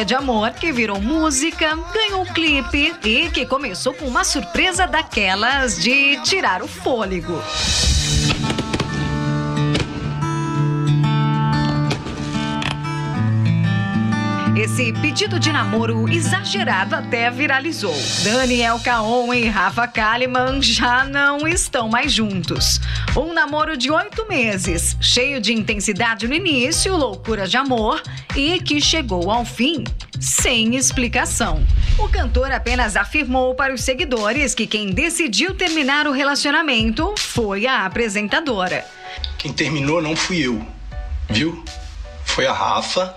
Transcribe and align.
História 0.00 0.04
de 0.04 0.14
amor 0.14 0.50
que 0.52 0.72
virou 0.72 1.00
música, 1.00 1.76
ganhou 1.92 2.24
clipe 2.26 2.94
e 3.04 3.30
que 3.30 3.44
começou 3.44 3.92
com 3.92 4.06
uma 4.06 4.24
surpresa 4.24 4.86
daquelas 4.86 5.78
de 5.78 6.20
tirar 6.22 6.62
o 6.62 6.68
fôlego. 6.68 7.42
Esse 14.60 14.92
pedido 14.92 15.40
de 15.40 15.50
namoro 15.50 16.06
exagerado 16.06 16.94
até 16.94 17.30
viralizou. 17.30 17.94
Daniel 18.22 18.78
Caon 18.80 19.32
e 19.32 19.48
Rafa 19.48 19.88
Kalimann 19.88 20.60
já 20.60 21.02
não 21.02 21.48
estão 21.48 21.88
mais 21.88 22.12
juntos. 22.12 22.78
Um 23.16 23.32
namoro 23.32 23.74
de 23.74 23.90
oito 23.90 24.28
meses, 24.28 24.98
cheio 25.00 25.40
de 25.40 25.54
intensidade 25.54 26.28
no 26.28 26.34
início, 26.34 26.94
loucura 26.94 27.48
de 27.48 27.56
amor 27.56 28.02
e 28.36 28.60
que 28.60 28.82
chegou 28.82 29.30
ao 29.30 29.46
fim 29.46 29.82
sem 30.20 30.76
explicação. 30.76 31.66
O 31.98 32.06
cantor 32.06 32.52
apenas 32.52 32.96
afirmou 32.96 33.54
para 33.54 33.72
os 33.72 33.80
seguidores 33.80 34.54
que 34.54 34.66
quem 34.66 34.90
decidiu 34.90 35.54
terminar 35.54 36.06
o 36.06 36.12
relacionamento 36.12 37.14
foi 37.16 37.66
a 37.66 37.86
apresentadora. 37.86 38.84
Quem 39.38 39.54
terminou 39.54 40.02
não 40.02 40.14
fui 40.14 40.46
eu, 40.46 40.62
viu? 41.30 41.64
Foi 42.34 42.46
a 42.46 42.52
Rafa. 42.52 43.12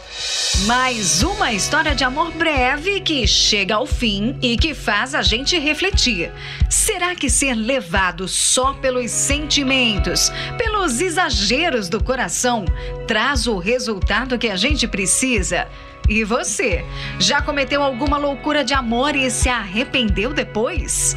Mais 0.66 1.22
uma 1.22 1.53
história 1.53 1.94
de 1.94 2.03
amor 2.03 2.31
breve 2.31 3.00
que 3.00 3.28
chega 3.28 3.75
ao 3.75 3.86
fim 3.86 4.36
e 4.42 4.58
que 4.58 4.73
faz 4.73 5.14
a 5.14 5.22
gente 5.22 5.58
refletir. 5.59 6.31
Será 6.67 7.14
que 7.14 7.30
ser 7.30 7.53
levado 7.53 8.28
só 8.28 8.73
pelos 8.73 9.11
sentimentos, 9.11 10.31
pelos 10.58 11.00
exageros 11.00 11.89
do 11.89 12.03
coração, 12.03 12.66
traz 13.08 13.45
o 13.45 13.59
resultado 13.59 14.38
que 14.39 14.50
a 14.50 14.55
gente 14.55 14.88
precisa? 14.88 15.67
E 16.09 16.23
você, 16.23 16.83
já 17.20 17.39
cometeu 17.39 17.83
alguma 17.83 18.17
loucura 18.17 18.64
de 18.64 18.73
amor 18.73 19.16
e 19.16 19.30
se 19.30 19.48
arrependeu 19.48 20.33
depois? 20.33 21.16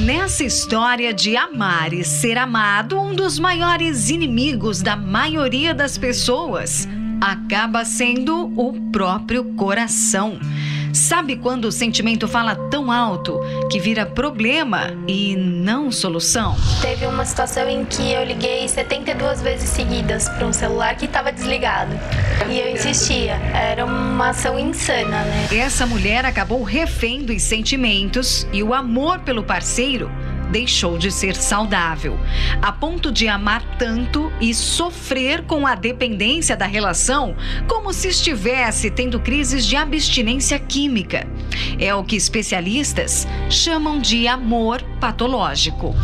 Nessa 0.00 0.42
história 0.42 1.12
de 1.12 1.36
amar 1.36 1.92
e 1.92 2.02
ser 2.02 2.38
amado, 2.38 2.98
um 2.98 3.14
dos 3.14 3.38
maiores 3.38 4.08
inimigos 4.08 4.80
da 4.80 4.96
maioria 4.96 5.74
das 5.74 5.98
pessoas 5.98 6.88
acaba 7.20 7.84
sendo 7.84 8.52
o 8.58 8.90
próprio 8.90 9.44
coração. 9.54 10.40
Sabe 10.92 11.36
quando 11.36 11.64
o 11.66 11.72
sentimento 11.72 12.28
fala 12.28 12.54
tão 12.54 12.92
alto 12.92 13.40
que 13.70 13.80
vira 13.80 14.04
problema 14.04 14.92
e 15.08 15.34
não 15.34 15.90
solução? 15.90 16.54
Teve 16.82 17.06
uma 17.06 17.24
situação 17.24 17.68
em 17.68 17.84
que 17.84 18.12
eu 18.12 18.22
liguei 18.24 18.68
72 18.68 19.40
vezes 19.40 19.70
seguidas 19.70 20.28
para 20.28 20.46
um 20.46 20.52
celular 20.52 20.94
que 20.96 21.06
estava 21.06 21.32
desligado. 21.32 21.98
E 22.50 22.58
eu 22.58 22.70
insistia. 22.70 23.36
Era 23.54 23.86
uma 23.86 24.30
ação 24.30 24.58
insana, 24.58 25.22
né? 25.24 25.48
Essa 25.50 25.86
mulher 25.86 26.26
acabou 26.26 26.62
refém 26.62 27.24
dos 27.24 27.40
sentimentos 27.42 28.46
e 28.52 28.62
o 28.62 28.74
amor 28.74 29.20
pelo 29.20 29.42
parceiro 29.42 30.10
deixou 30.52 30.98
de 30.98 31.10
ser 31.10 31.34
saudável, 31.34 32.18
a 32.60 32.70
ponto 32.70 33.10
de 33.10 33.26
amar 33.26 33.62
tanto 33.78 34.30
e 34.38 34.52
sofrer 34.52 35.42
com 35.46 35.66
a 35.66 35.74
dependência 35.74 36.54
da 36.54 36.66
relação, 36.66 37.34
como 37.66 37.92
se 37.92 38.08
estivesse 38.08 38.90
tendo 38.90 39.18
crises 39.18 39.64
de 39.64 39.76
abstinência 39.76 40.58
química. 40.58 41.26
É 41.78 41.94
o 41.94 42.04
que 42.04 42.16
especialistas 42.16 43.26
chamam 43.48 43.98
de 43.98 44.28
amor 44.28 44.82
patológico. 45.00 45.94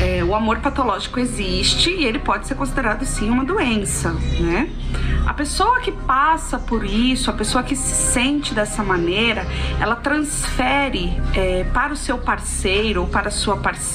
É, 0.00 0.22
o 0.22 0.32
amor 0.32 0.60
patológico 0.60 1.18
existe 1.18 1.90
e 1.90 2.04
ele 2.04 2.20
pode 2.20 2.46
ser 2.46 2.54
considerado 2.54 3.04
sim 3.04 3.28
uma 3.28 3.44
doença, 3.44 4.12
né? 4.38 4.70
A 5.26 5.34
pessoa 5.34 5.80
que 5.80 5.90
passa 5.90 6.58
por 6.58 6.84
isso, 6.84 7.30
a 7.30 7.32
pessoa 7.32 7.64
que 7.64 7.74
se 7.74 8.12
sente 8.12 8.54
dessa 8.54 8.82
maneira, 8.82 9.44
ela 9.80 9.96
transfere 9.96 11.12
é, 11.34 11.64
para 11.74 11.92
o 11.92 11.96
seu 11.96 12.16
parceiro 12.16 13.02
ou 13.02 13.06
para 13.08 13.28
a 13.28 13.30
sua 13.30 13.56
parceira 13.56 13.87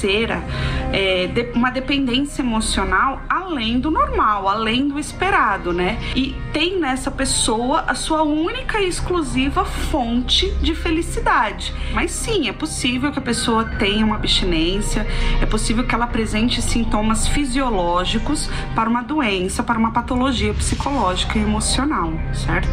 é, 0.91 1.27
de, 1.27 1.51
uma 1.53 1.69
dependência 1.69 2.41
emocional 2.41 3.21
além 3.29 3.79
do 3.79 3.91
normal, 3.91 4.47
além 4.47 4.87
do 4.87 4.99
esperado, 4.99 5.71
né? 5.73 5.99
E 6.15 6.35
tem 6.51 6.79
nessa 6.79 7.09
pessoa 7.09 7.81
a 7.87 7.95
sua 7.95 8.23
única 8.23 8.79
e 8.81 8.87
exclusiva 8.87 9.65
fonte 9.65 10.51
de 10.61 10.75
felicidade. 10.75 11.73
Mas 11.93 12.11
sim, 12.11 12.47
é 12.47 12.53
possível 12.53 13.11
que 13.11 13.19
a 13.19 13.21
pessoa 13.21 13.65
tenha 13.65 14.05
uma 14.05 14.15
abstinência, 14.15 15.05
é 15.41 15.45
possível 15.45 15.83
que 15.83 15.93
ela 15.95 16.05
apresente 16.05 16.61
sintomas 16.61 17.27
fisiológicos 17.27 18.49
para 18.75 18.89
uma 18.89 19.01
doença, 19.01 19.63
para 19.63 19.79
uma 19.79 19.91
patologia 19.91 20.53
psicológica 20.53 21.37
e 21.37 21.41
emocional, 21.41 22.13
certo? 22.33 22.69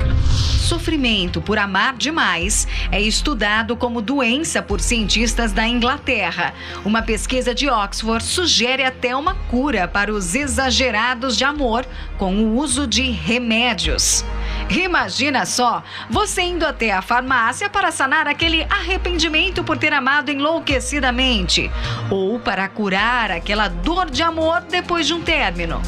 Sofrimento 0.71 1.41
por 1.41 1.59
amar 1.59 1.97
demais 1.97 2.69
é 2.93 3.01
estudado 3.01 3.77
como 3.77 4.01
doença 4.01 4.63
por 4.63 4.81
cientistas 4.81 5.53
da 5.53 5.67
Inglaterra. 5.67 6.55
Uma 6.85 7.00
pesquisa 7.03 7.55
de 7.55 7.69
Oxford 7.69 8.25
sugere 8.25 8.83
até 8.83 9.15
uma 9.15 9.35
cura 9.35 9.87
para 9.87 10.13
os 10.13 10.35
exagerados 10.35 11.37
de 11.37 11.45
amor 11.45 11.87
com 12.19 12.35
o 12.35 12.57
uso 12.57 12.87
de 12.87 13.11
remédios. 13.11 14.25
Imagina 14.69 15.45
só, 15.47 15.83
você 16.09 16.43
indo 16.43 16.65
até 16.65 16.93
a 16.93 17.03
farmácia 17.03 17.69
para 17.69 17.91
sanar 17.91 18.27
aquele 18.27 18.65
arrependimento 18.65 19.65
por 19.65 19.77
ter 19.77 19.93
amado 19.93 20.31
enlouquecidamente 20.31 21.71
ou 22.11 22.39
para 22.39 22.69
curar 22.69 23.31
aquela 23.31 23.69
dor 23.69 24.11
de 24.11 24.23
amor 24.23 24.61
depois 24.63 25.07
de 25.07 25.15
um 25.15 25.21
término. 25.21 25.81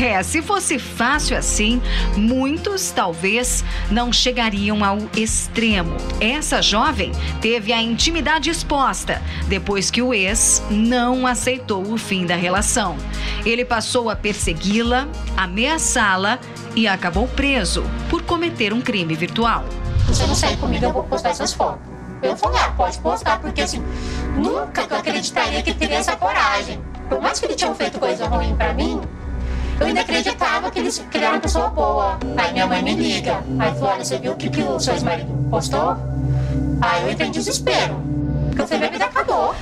É, 0.00 0.22
se 0.22 0.40
fosse 0.40 0.78
fácil 0.78 1.36
assim, 1.36 1.82
muitos 2.16 2.92
talvez 2.92 3.64
não 3.90 4.12
chegariam 4.12 4.84
ao 4.84 4.98
extremo. 5.16 5.96
Essa 6.20 6.62
jovem 6.62 7.10
teve 7.40 7.72
a 7.72 7.82
intimidade 7.82 8.48
exposta 8.48 9.20
depois 9.48 9.90
que 9.90 10.00
o 10.00 10.14
ex 10.14 10.62
não 10.70 11.26
aceitou 11.26 11.82
o 11.82 11.98
fim 11.98 12.24
da 12.24 12.36
relação. 12.36 12.96
Ele 13.44 13.64
passou 13.64 14.08
a 14.08 14.14
persegui-la, 14.14 15.08
ameaçá-la 15.36 16.38
e 16.76 16.86
acabou 16.86 17.26
preso 17.26 17.82
por 18.08 18.22
cometer 18.22 18.72
um 18.72 18.80
crime 18.80 19.16
virtual. 19.16 19.64
Você 20.06 20.24
não 20.28 20.34
sair 20.34 20.56
comigo, 20.58 20.84
eu 20.84 20.92
vou 20.92 21.02
postar 21.02 21.30
essas 21.30 21.52
fotos. 21.52 21.80
Eu 22.22 22.36
falei, 22.36 22.60
ah, 22.60 22.70
pode 22.76 22.98
postar, 22.98 23.40
porque 23.40 23.62
assim, 23.62 23.82
nunca 24.36 24.86
que 24.86 24.92
eu 24.92 24.96
acreditaria 24.96 25.60
que 25.60 25.70
ele 25.70 25.78
teria 25.78 25.96
essa 25.96 26.14
coragem. 26.14 26.80
Por 27.08 27.20
mais 27.20 27.40
que 27.40 27.46
ele 27.46 27.56
tinha 27.56 27.74
feito 27.74 27.98
coisa 27.98 28.28
ruim 28.28 28.54
pra 28.54 28.72
mim, 28.74 29.00
eu 29.80 29.86
ainda 29.86 30.00
acreditava 30.00 30.70
que 30.70 30.78
ele, 30.78 30.90
que 30.90 31.16
ele 31.16 31.24
era 31.24 31.34
uma 31.34 31.40
pessoa 31.40 31.70
boa. 31.70 32.18
Aí 32.36 32.52
minha 32.52 32.66
mãe 32.66 32.82
me 32.82 32.94
liga. 32.94 33.42
Aí 33.58 33.72
olha, 33.80 34.04
você 34.04 34.18
viu 34.18 34.32
o 34.32 34.36
que, 34.36 34.50
que 34.50 34.62
o 34.62 34.78
seu 34.80 34.94
ex-marido 34.94 35.32
postou? 35.50 35.96
Aí 36.80 37.02
eu 37.02 37.12
entrei 37.12 37.28
em 37.28 37.30
desespero. 37.30 38.02
Porque 38.48 38.62
eu 38.62 38.66
falei, 38.66 38.78
minha 38.78 38.92
vida 38.92 39.04
acabou. 39.04 39.54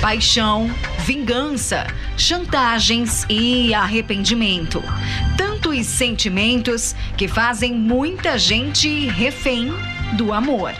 Paixão, 0.00 0.68
vingança, 0.98 1.86
chantagens 2.16 3.24
e 3.28 3.72
arrependimento. 3.72 4.82
Tantos 5.36 5.86
sentimentos 5.86 6.94
que 7.16 7.28
fazem 7.28 7.72
muita 7.72 8.36
gente 8.36 9.06
refém 9.06 9.72
do 10.14 10.32
amor. 10.32 10.74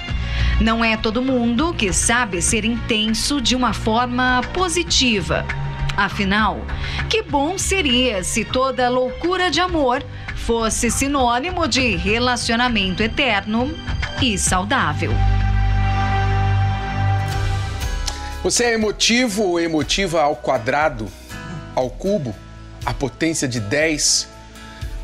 Não 0.61 0.85
é 0.85 0.97
todo 0.97 1.23
mundo 1.23 1.73
que 1.73 1.93
sabe 1.93 2.43
ser 2.43 2.65
intenso 2.65 3.41
de 3.41 3.55
uma 3.55 3.73
forma 3.73 4.41
positiva. 4.53 5.47
Afinal, 5.97 6.59
que 7.11 7.23
bom 7.23 7.59
seria 7.59 8.25
se 8.25 8.45
toda 8.45 8.89
loucura 8.89 9.51
de 9.51 9.61
amor 9.61 10.03
fosse 10.35 10.91
sinônimo 10.91 11.69
de 11.69 11.97
relacionamento 11.97 13.03
eterno 13.03 13.71
e 14.21 14.39
saudável. 14.39 15.13
Você 18.43 18.65
é 18.65 18.75
emotivo 18.75 19.43
ou 19.45 19.61
emotiva 19.61 20.23
ao 20.23 20.35
quadrado, 20.35 21.07
ao 21.77 21.89
cubo, 21.89 22.35
à 22.85 22.93
potência 22.93 23.47
de 23.47 23.61
10? 23.61 24.29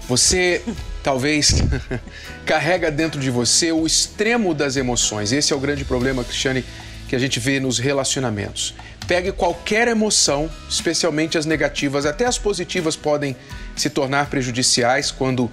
Você 0.08 0.64
talvez 1.04 1.62
carrega 2.44 2.90
dentro 2.90 3.20
de 3.20 3.30
você 3.30 3.70
o 3.70 3.86
extremo 3.86 4.54
das 4.54 4.76
emoções. 4.76 5.32
Esse 5.32 5.52
é 5.52 5.56
o 5.56 5.60
grande 5.60 5.84
problema, 5.84 6.24
Cristiane, 6.24 6.64
que 7.08 7.14
a 7.14 7.18
gente 7.18 7.38
vê 7.38 7.60
nos 7.60 7.78
relacionamentos. 7.78 8.74
Pegue 9.08 9.32
qualquer 9.32 9.88
emoção, 9.88 10.48
especialmente 10.68 11.36
as 11.36 11.46
negativas, 11.46 12.06
até 12.06 12.26
as 12.26 12.38
positivas 12.38 12.94
podem 12.94 13.34
se 13.74 13.90
tornar 13.90 14.28
prejudiciais 14.28 15.10
quando 15.10 15.50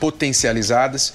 potencializadas. 0.00 1.12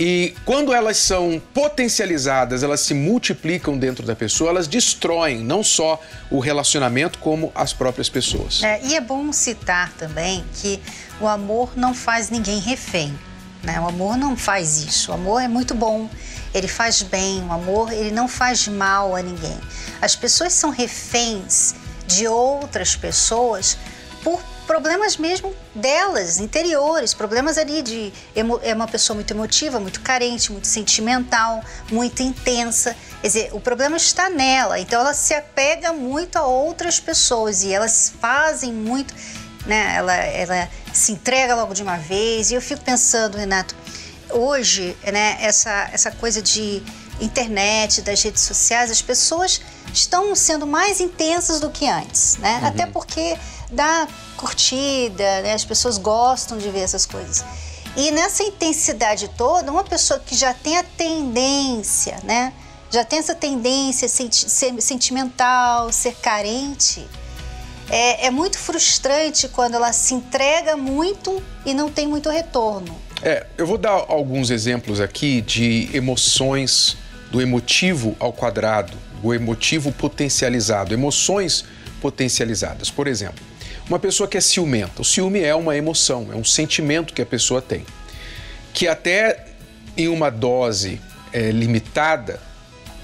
E 0.00 0.32
quando 0.44 0.72
elas 0.72 0.96
são 0.96 1.42
potencializadas, 1.52 2.62
elas 2.62 2.80
se 2.80 2.94
multiplicam 2.94 3.76
dentro 3.76 4.06
da 4.06 4.14
pessoa, 4.14 4.50
elas 4.50 4.68
destroem 4.68 5.40
não 5.40 5.64
só 5.64 6.00
o 6.30 6.38
relacionamento, 6.38 7.18
como 7.18 7.50
as 7.52 7.72
próprias 7.72 8.08
pessoas. 8.08 8.62
É, 8.62 8.80
e 8.84 8.94
é 8.94 9.00
bom 9.00 9.32
citar 9.32 9.92
também 9.94 10.44
que 10.54 10.80
o 11.20 11.26
amor 11.26 11.72
não 11.76 11.94
faz 11.94 12.30
ninguém 12.30 12.60
refém. 12.60 13.12
Né? 13.60 13.80
O 13.80 13.88
amor 13.88 14.16
não 14.16 14.36
faz 14.36 14.78
isso. 14.84 15.10
O 15.10 15.14
amor 15.14 15.42
é 15.42 15.48
muito 15.48 15.74
bom, 15.74 16.08
ele 16.58 16.68
faz 16.68 17.02
bem. 17.02 17.42
O 17.44 17.52
amor 17.52 17.92
ele 17.92 18.10
não 18.10 18.28
faz 18.28 18.68
mal 18.68 19.16
a 19.16 19.22
ninguém. 19.22 19.58
As 20.00 20.14
pessoas 20.14 20.52
são 20.52 20.70
reféns 20.70 21.74
de 22.06 22.26
outras 22.26 22.96
pessoas 22.96 23.76
por 24.22 24.42
problemas 24.66 25.16
mesmo 25.16 25.54
delas, 25.74 26.38
interiores, 26.38 27.14
problemas 27.14 27.56
ali 27.56 27.80
de 27.80 28.12
é 28.62 28.74
uma 28.74 28.86
pessoa 28.86 29.14
muito 29.14 29.30
emotiva, 29.32 29.80
muito 29.80 30.00
carente, 30.00 30.52
muito 30.52 30.66
sentimental, 30.66 31.64
muito 31.90 32.22
intensa. 32.22 32.94
Quer 33.22 33.26
dizer, 33.26 33.48
o 33.52 33.60
problema 33.60 33.96
está 33.96 34.28
nela, 34.28 34.78
então 34.78 35.00
ela 35.00 35.14
se 35.14 35.32
apega 35.32 35.94
muito 35.94 36.36
a 36.36 36.44
outras 36.44 37.00
pessoas 37.00 37.62
e 37.62 37.72
elas 37.72 38.12
fazem 38.20 38.70
muito, 38.72 39.14
né? 39.64 39.94
Ela, 39.96 40.14
ela 40.14 40.68
se 40.92 41.12
entrega 41.12 41.54
logo 41.54 41.72
de 41.72 41.82
uma 41.82 41.96
vez. 41.96 42.50
E 42.50 42.54
eu 42.54 42.60
fico 42.60 42.82
pensando, 42.82 43.38
Renato, 43.38 43.74
hoje, 44.30 44.96
né, 45.12 45.38
essa, 45.40 45.90
essa 45.92 46.10
coisa 46.10 46.40
de 46.42 46.82
internet, 47.20 48.02
das 48.02 48.22
redes 48.22 48.42
sociais, 48.42 48.90
as 48.90 49.02
pessoas 49.02 49.60
estão 49.92 50.34
sendo 50.34 50.66
mais 50.66 51.00
intensas 51.00 51.60
do 51.60 51.70
que 51.70 51.88
antes, 51.88 52.36
né? 52.36 52.58
Uhum. 52.60 52.68
Até 52.68 52.86
porque 52.86 53.36
dá 53.70 54.06
curtida, 54.36 55.42
né? 55.42 55.52
as 55.52 55.64
pessoas 55.64 55.98
gostam 55.98 56.58
de 56.58 56.70
ver 56.70 56.80
essas 56.80 57.04
coisas. 57.04 57.44
E 57.96 58.10
nessa 58.10 58.42
intensidade 58.44 59.28
toda, 59.36 59.72
uma 59.72 59.82
pessoa 59.82 60.20
que 60.20 60.36
já 60.36 60.54
tem 60.54 60.76
a 60.76 60.84
tendência, 60.84 62.18
né? 62.22 62.52
Já 62.90 63.04
tem 63.04 63.18
essa 63.18 63.34
tendência 63.34 64.08
senti 64.08 64.48
ser 64.48 64.80
sentimental, 64.80 65.92
ser 65.92 66.14
carente, 66.16 67.06
é, 67.90 68.26
é, 68.26 68.30
muito 68.30 68.58
frustrante 68.58 69.48
quando 69.48 69.74
ela 69.74 69.92
se 69.92 70.14
entrega 70.14 70.76
muito 70.76 71.42
e 71.66 71.74
não 71.74 71.90
tem 71.90 72.06
muito 72.06 72.30
retorno. 72.30 72.96
É, 73.22 73.46
eu 73.56 73.66
vou 73.66 73.76
dar 73.76 73.90
alguns 73.90 74.50
exemplos 74.50 75.00
aqui 75.00 75.40
de 75.40 75.90
emoções 75.92 76.96
do 77.30 77.42
emotivo 77.42 78.16
ao 78.18 78.32
quadrado, 78.32 78.92
o 79.22 79.34
emotivo 79.34 79.90
potencializado, 79.92 80.94
emoções 80.94 81.64
potencializadas. 82.00 82.90
Por 82.90 83.08
exemplo, 83.08 83.44
uma 83.88 83.98
pessoa 83.98 84.28
que 84.28 84.36
é 84.36 84.40
ciumenta. 84.40 85.02
O 85.02 85.04
ciúme 85.04 85.42
é 85.42 85.54
uma 85.54 85.76
emoção, 85.76 86.28
é 86.32 86.36
um 86.36 86.44
sentimento 86.44 87.12
que 87.12 87.20
a 87.20 87.26
pessoa 87.26 87.60
tem, 87.60 87.84
que 88.72 88.86
até 88.86 89.46
em 89.96 90.08
uma 90.08 90.30
dose 90.30 91.00
é, 91.32 91.50
limitada 91.50 92.40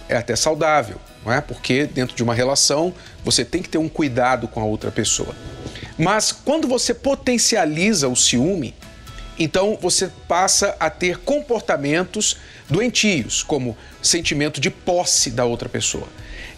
é 0.08 0.17
até 0.17 0.37
saudável, 0.37 1.00
não 1.25 1.32
é? 1.32 1.40
Porque 1.40 1.87
dentro 1.87 2.14
de 2.14 2.22
uma 2.22 2.34
relação 2.34 2.94
você 3.25 3.44
tem 3.44 3.62
que 3.62 3.69
ter 3.69 3.78
um 3.78 3.88
cuidado 3.88 4.46
com 4.46 4.60
a 4.60 4.64
outra 4.64 4.93
pessoa. 4.93 5.34
Mas 5.99 6.31
quando 6.31 6.69
você 6.69 6.93
potencializa 6.93 8.08
o 8.08 8.14
ciúme, 8.14 8.75
então 9.38 9.78
você 9.81 10.10
passa 10.28 10.76
a 10.78 10.88
ter 10.88 11.19
comportamentos 11.19 12.36
doentios, 12.69 13.42
como 13.42 13.76
sentimento 14.02 14.60
de 14.60 14.70
posse 14.70 15.31
da 15.31 15.44
outra 15.44 15.69
pessoa. 15.69 16.08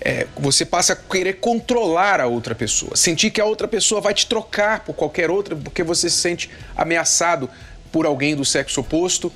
É, 0.01 0.27
você 0.37 0.65
passa 0.65 0.93
a 0.93 0.97
querer 0.97 1.35
controlar 1.35 2.21
a 2.21 2.27
outra 2.27 2.55
pessoa, 2.55 2.95
sentir 2.97 3.31
que 3.31 3.41
a 3.41 3.45
outra 3.45 3.67
pessoa 3.67 4.01
vai 4.01 4.15
te 4.15 4.27
trocar 4.27 4.81
por 4.81 4.95
qualquer 4.95 5.31
outra, 5.31 5.57
porque 5.57 5.83
você 5.83 6.09
se 6.09 6.17
sente 6.17 6.51
ameaçado 6.77 7.51
por 7.91 8.07
alguém 8.07 8.37
do 8.37 8.45
sexo 8.45 8.81
oposto, 8.81 9.33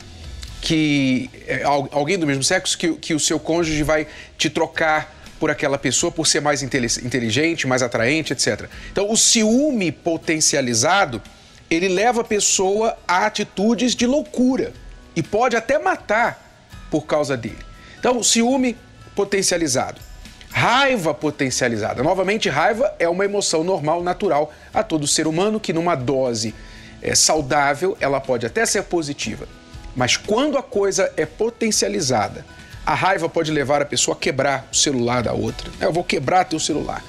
que 0.61 1.31
é, 1.47 1.63
alguém 1.65 2.19
do 2.19 2.27
mesmo 2.27 2.45
sexo, 2.45 2.77
que, 2.77 2.93
que 2.95 3.15
o 3.15 3.21
seu 3.21 3.41
cônjuge 3.41 3.83
vai 3.83 4.07
te 4.37 4.51
trocar 4.51 5.17
por 5.41 5.51
aquela 5.51 5.79
pessoa 5.79 6.13
por 6.13 6.27
ser 6.27 6.41
mais 6.41 6.63
inteligente, 6.63 7.67
mais 7.67 7.83
atraente, 7.83 8.35
etc. 8.35 8.69
Então, 8.93 9.11
o 9.11 9.17
ciúme 9.17 9.91
potencializado 9.91 11.23
ele 11.71 11.89
leva 11.89 12.23
a 12.23 12.25
pessoa 12.25 12.99
a 13.07 13.27
atitudes 13.27 13.95
de 13.95 14.07
loucura 14.07 14.73
e 15.15 15.23
pode 15.23 15.57
até 15.57 15.79
matar 15.79 16.67
por 16.91 17.07
causa 17.07 17.37
dele. 17.37 17.59
Então, 17.99 18.23
ciúme 18.23 18.77
potencializado. 19.15 20.01
Raiva 20.51 21.15
potencializada. 21.15 22.03
Novamente, 22.03 22.49
raiva 22.49 22.93
é 22.99 23.09
uma 23.09 23.25
emoção 23.25 23.63
normal, 23.63 24.03
natural 24.03 24.53
a 24.75 24.83
todo 24.83 25.07
ser 25.07 25.29
humano 25.29 25.61
que, 25.61 25.73
numa 25.73 25.95
dose 25.95 26.53
é, 27.01 27.15
saudável, 27.15 27.97
ela 28.01 28.21
pode 28.21 28.47
até 28.47 28.67
ser 28.67 28.83
positiva. 28.83 29.47
Mas 29.95 30.17
quando 30.17 30.59
a 30.59 30.63
coisa 30.63 31.13
é 31.17 31.25
potencializada, 31.25 32.45
a 32.85 32.95
raiva 32.95 33.29
pode 33.29 33.53
levar 33.53 33.81
a 33.81 33.85
pessoa 33.85 34.17
a 34.17 34.21
quebrar 34.21 34.67
o 34.73 34.75
celular 34.75 35.23
da 35.23 35.33
outra. 35.33 35.71
Eu 35.81 35.93
vou 35.93 36.03
quebrar 36.03 36.45
teu 36.45 36.59
celular 36.59 37.05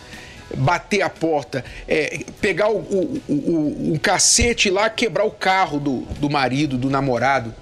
bater 0.56 1.02
a 1.02 1.10
porta, 1.10 1.64
é, 1.88 2.20
pegar 2.40 2.70
o, 2.70 2.78
o, 2.78 3.22
o, 3.28 3.94
um 3.94 3.98
cacete 3.98 4.70
lá, 4.70 4.90
quebrar 4.90 5.26
o 5.26 5.32
carro 5.32 5.80
do, 5.80 6.02
do 6.20 6.30
marido, 6.30 6.78
do 6.78 6.90
namorado, 6.90 7.54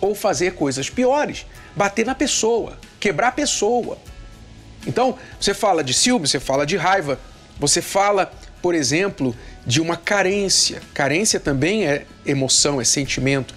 ou 0.00 0.14
fazer 0.14 0.54
coisas 0.54 0.88
piores, 0.88 1.46
bater 1.74 2.06
na 2.06 2.14
pessoa, 2.14 2.78
quebrar 3.00 3.28
a 3.28 3.32
pessoa. 3.32 3.98
Então, 4.86 5.18
você 5.40 5.52
fala 5.52 5.82
de 5.82 5.92
ciúme, 5.92 6.26
você 6.26 6.40
fala 6.40 6.64
de 6.64 6.76
raiva, 6.76 7.18
você 7.58 7.82
fala, 7.82 8.32
por 8.62 8.74
exemplo, 8.74 9.34
de 9.66 9.80
uma 9.80 9.96
carência. 9.96 10.80
Carência 10.94 11.40
também 11.40 11.86
é 11.86 12.04
emoção, 12.24 12.80
é 12.80 12.84
sentimento. 12.84 13.54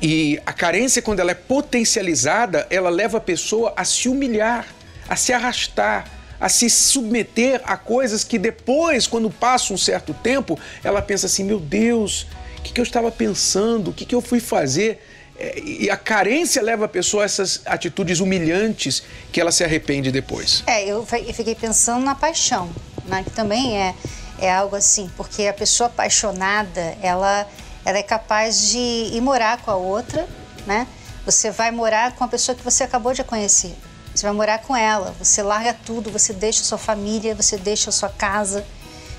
E 0.00 0.40
a 0.44 0.52
carência, 0.52 1.02
quando 1.02 1.20
ela 1.20 1.30
é 1.30 1.34
potencializada, 1.34 2.66
ela 2.70 2.90
leva 2.90 3.18
a 3.18 3.20
pessoa 3.20 3.72
a 3.76 3.84
se 3.84 4.08
humilhar, 4.08 4.66
a 5.08 5.16
se 5.16 5.32
arrastar, 5.32 6.08
a 6.44 6.48
se 6.50 6.68
submeter 6.68 7.62
a 7.64 7.74
coisas 7.74 8.22
que 8.22 8.38
depois, 8.38 9.06
quando 9.06 9.30
passa 9.30 9.72
um 9.72 9.78
certo 9.78 10.12
tempo, 10.12 10.58
ela 10.82 11.00
pensa 11.00 11.24
assim: 11.24 11.42
meu 11.42 11.58
Deus, 11.58 12.26
o 12.58 12.62
que, 12.62 12.74
que 12.74 12.80
eu 12.82 12.82
estava 12.82 13.10
pensando? 13.10 13.88
O 13.88 13.94
que, 13.94 14.04
que 14.04 14.14
eu 14.14 14.20
fui 14.20 14.40
fazer? 14.40 15.02
É, 15.38 15.58
e 15.58 15.88
a 15.88 15.96
carência 15.96 16.60
leva 16.60 16.84
a 16.84 16.88
pessoa 16.88 17.22
a 17.22 17.24
essas 17.24 17.62
atitudes 17.64 18.20
humilhantes 18.20 19.02
que 19.32 19.40
ela 19.40 19.50
se 19.50 19.64
arrepende 19.64 20.12
depois. 20.12 20.62
É, 20.66 20.84
eu 20.84 21.06
fiquei 21.32 21.54
pensando 21.54 22.04
na 22.04 22.14
paixão, 22.14 22.70
né? 23.06 23.22
que 23.24 23.30
também 23.30 23.78
é, 23.78 23.94
é 24.38 24.52
algo 24.52 24.76
assim, 24.76 25.10
porque 25.16 25.46
a 25.46 25.54
pessoa 25.54 25.86
apaixonada, 25.86 26.94
ela, 27.00 27.48
ela 27.86 27.96
é 27.96 28.02
capaz 28.02 28.68
de 28.68 28.76
ir 28.76 29.20
morar 29.22 29.62
com 29.62 29.70
a 29.70 29.76
outra, 29.76 30.28
né? 30.66 30.86
Você 31.24 31.50
vai 31.50 31.70
morar 31.70 32.12
com 32.12 32.22
a 32.22 32.28
pessoa 32.28 32.54
que 32.54 32.62
você 32.62 32.84
acabou 32.84 33.14
de 33.14 33.24
conhecer. 33.24 33.74
Você 34.14 34.26
vai 34.26 34.34
morar 34.34 34.58
com 34.58 34.76
ela, 34.76 35.14
você 35.18 35.42
larga 35.42 35.74
tudo, 35.74 36.10
você 36.10 36.32
deixa 36.32 36.62
sua 36.62 36.78
família, 36.78 37.34
você 37.34 37.56
deixa 37.56 37.90
sua 37.90 38.08
casa, 38.08 38.64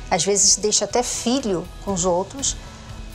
às 0.10 0.24
vezes 0.24 0.56
deixa 0.56 0.86
até 0.86 1.04
filho 1.04 1.68
com 1.84 1.94
os 1.94 2.06
outros, 2.06 2.56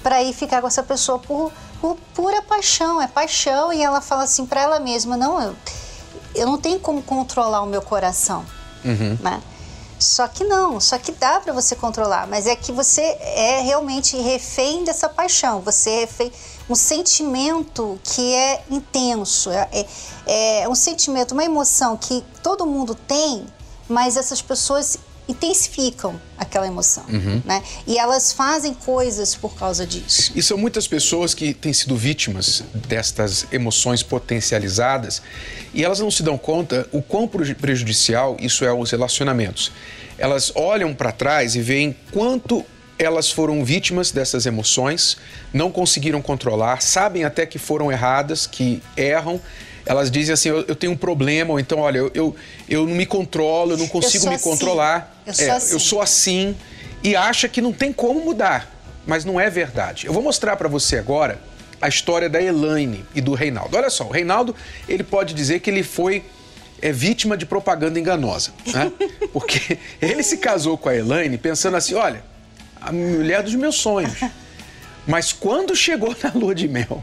para 0.03 0.23
ir 0.23 0.35
ficar 0.35 0.61
com 0.61 0.67
essa 0.67 0.83
pessoa 0.83 1.19
por, 1.19 1.51
por 1.81 1.97
pura 2.15 2.43
paixão, 2.43 3.01
é 3.01 3.07
paixão, 3.07 3.73
e 3.73 3.83
ela 3.83 4.01
fala 4.01 4.25
assim 4.25 4.45
para 4.45 4.61
ela 4.61 4.79
mesma: 4.79 5.17
não, 5.17 5.41
eu, 5.41 5.57
eu 6.35 6.47
não 6.47 6.59
tenho 6.59 6.79
como 6.81 7.03
controlar 7.03 7.63
o 7.63 7.67
meu 7.67 7.81
coração. 7.81 8.45
Uhum. 8.85 9.17
Né? 9.21 9.41
Só 9.99 10.27
que 10.29 10.45
não, 10.45 10.81
só 10.81 10.99
que 10.99 11.13
dá 11.13 11.41
para 11.41 11.53
você 11.53 11.77
controlar, 11.77 12.27
mas 12.27 12.47
é 12.47 12.57
que 12.57 12.73
você 12.73 13.03
é 13.21 13.61
realmente 13.61 14.17
refém 14.17 14.83
dessa 14.83 15.09
paixão, 15.09 15.61
você 15.61 15.91
é 15.91 16.01
refém 16.01 16.33
um 16.71 16.75
sentimento 16.77 17.99
que 18.05 18.33
é 18.33 18.63
intenso, 18.71 19.51
é, 19.51 19.69
é, 20.25 20.63
é 20.63 20.69
um 20.69 20.75
sentimento, 20.75 21.33
uma 21.33 21.45
emoção 21.45 21.97
que 21.97 22.23
todo 22.45 22.65
mundo 22.65 22.95
tem, 22.95 23.45
mas 23.89 24.17
essas 24.17 24.41
pessoas 24.41 24.97
intensificam 25.29 26.21
aquela 26.39 26.67
emoção, 26.67 27.05
uhum. 27.09 27.43
né? 27.45 27.63
E 27.87 27.99
elas 27.99 28.33
fazem 28.33 28.73
coisas 28.73 29.35
por 29.35 29.55
causa 29.55 29.87
disso. 29.87 30.33
E 30.35 30.43
são 30.43 30.57
muitas 30.57 30.87
pessoas 30.87 31.35
que 31.35 31.53
têm 31.55 31.73
sido 31.73 31.97
vítimas 31.97 32.63
destas 32.89 33.47
emoções 33.53 34.03
potencializadas 34.03 35.23
e 35.75 35.85
elas 35.85 36.01
não 36.01 36.11
se 36.11 36.23
dão 36.23 36.39
conta 36.39 36.89
o 36.93 37.03
quão 37.03 37.29
prejudicial 37.29 38.37
isso 38.41 38.65
é 38.65 38.69
aos 38.69 38.91
relacionamentos. 38.91 39.73
Elas 40.19 40.53
olham 40.55 40.95
para 40.95 41.13
trás 41.13 41.55
e 41.55 41.63
veem 41.63 41.97
quanto 42.13 42.65
elas 43.01 43.31
foram 43.31 43.65
vítimas 43.65 44.11
dessas 44.11 44.45
emoções, 44.45 45.17
não 45.55 45.73
conseguiram 45.73 46.21
controlar, 46.21 46.83
sabem 46.83 47.25
até 47.25 47.47
que 47.47 47.59
foram 47.59 47.91
erradas, 47.91 48.47
que 48.47 48.83
erram. 48.95 49.41
Elas 49.87 50.11
dizem 50.11 50.35
assim: 50.35 50.51
eu, 50.51 50.65
eu 50.69 50.77
tenho 50.77 50.93
um 50.93 50.97
problema, 50.97 51.53
ou 51.53 51.59
então, 51.59 51.79
olha, 51.79 51.97
eu, 51.97 52.11
eu, 52.15 52.37
eu 52.69 52.87
não 52.87 52.95
me 52.95 53.07
controlo, 53.07 53.73
eu 53.73 53.79
não 53.79 53.89
consigo 53.89 54.29
me 54.29 54.35
assim. 54.35 54.45
controlar. 54.45 55.23
Eu 55.27 55.33
sou, 55.33 55.45
é, 55.47 55.51
assim. 55.51 55.73
eu 55.73 55.81
sou 55.81 56.03
assim. 56.03 56.57
E 57.03 57.17
acha 57.17 57.49
que 57.49 57.63
não 57.63 57.73
tem 57.73 57.91
como 57.91 58.23
mudar. 58.23 58.71
Mas 59.07 59.25
não 59.25 59.41
é 59.41 59.49
verdade. 59.49 60.07
Eu 60.07 60.13
vou 60.13 60.23
mostrar 60.23 60.57
para 60.57 60.69
você 60.69 60.99
agora 60.99 61.41
a 61.81 61.89
história 61.89 62.29
da 62.29 62.41
Elaine 62.41 63.03
e 63.15 63.23
do 63.23 63.33
Reinaldo. 63.33 63.75
Olha 63.75 63.89
só, 63.89 64.05
o 64.05 64.11
Reinaldo 64.11 64.55
ele 64.87 65.03
pode 65.03 65.33
dizer 65.33 65.61
que 65.61 65.71
ele 65.71 65.83
foi 65.83 66.23
é 66.83 66.93
vítima 66.93 67.37
de 67.37 67.47
propaganda 67.47 67.99
enganosa, 67.99 68.53
né? 68.67 68.93
Porque 69.33 69.79
ele 70.01 70.23
se 70.23 70.37
casou 70.37 70.77
com 70.77 70.91
a 70.91 70.97
Elaine 70.97 71.39
pensando 71.39 71.77
assim, 71.77 71.95
olha, 71.95 72.23
a 72.81 72.93
mulher 72.93 73.43
dos 73.43 73.55
meus 73.55 73.77
sonhos. 73.77 74.21
Mas 75.07 75.33
quando 75.33 75.75
chegou 75.75 76.15
na 76.23 76.31
lua 76.35 76.55
de 76.55 76.69
mel, 76.69 77.03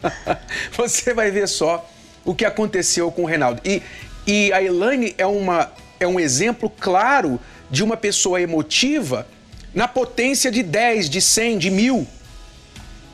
você 0.76 1.12
vai 1.12 1.30
ver 1.30 1.48
só 1.48 1.88
o 2.24 2.34
que 2.34 2.44
aconteceu 2.44 3.10
com 3.10 3.22
o 3.22 3.26
Reinaldo. 3.26 3.60
E, 3.64 3.82
e 4.26 4.52
a 4.52 4.62
Elaine 4.62 5.14
é, 5.18 5.26
uma, 5.26 5.70
é 5.98 6.06
um 6.06 6.18
exemplo 6.18 6.70
claro 6.70 7.40
de 7.70 7.82
uma 7.82 7.96
pessoa 7.96 8.40
emotiva 8.40 9.26
na 9.74 9.86
potência 9.86 10.50
de 10.50 10.62
10, 10.62 11.10
de 11.10 11.20
100, 11.20 11.58
de 11.58 11.70
mil. 11.70 12.06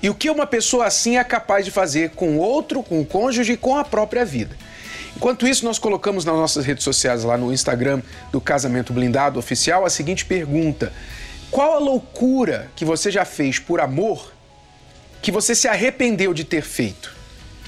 E 0.02 0.10
o 0.10 0.14
que 0.14 0.28
uma 0.28 0.46
pessoa 0.46 0.86
assim 0.86 1.16
é 1.16 1.24
capaz 1.24 1.64
de 1.64 1.70
fazer 1.70 2.10
com 2.10 2.36
outro, 2.36 2.82
com 2.82 3.00
o 3.00 3.06
cônjuge 3.06 3.52
e 3.52 3.56
com 3.56 3.76
a 3.76 3.84
própria 3.84 4.24
vida. 4.24 4.56
Enquanto 5.16 5.46
isso, 5.46 5.64
nós 5.64 5.78
colocamos 5.78 6.24
nas 6.24 6.34
nossas 6.34 6.64
redes 6.64 6.84
sociais, 6.84 7.24
lá 7.24 7.38
no 7.38 7.52
Instagram 7.52 8.02
do 8.32 8.40
Casamento 8.40 8.92
Blindado 8.92 9.38
Oficial, 9.38 9.84
a 9.84 9.90
seguinte 9.90 10.24
pergunta: 10.24 10.92
Qual 11.54 11.72
a 11.72 11.78
loucura 11.78 12.68
que 12.74 12.84
você 12.84 13.12
já 13.12 13.24
fez 13.24 13.60
por 13.60 13.80
amor 13.80 14.32
que 15.22 15.30
você 15.30 15.54
se 15.54 15.68
arrependeu 15.68 16.34
de 16.34 16.42
ter 16.42 16.62
feito? 16.62 17.14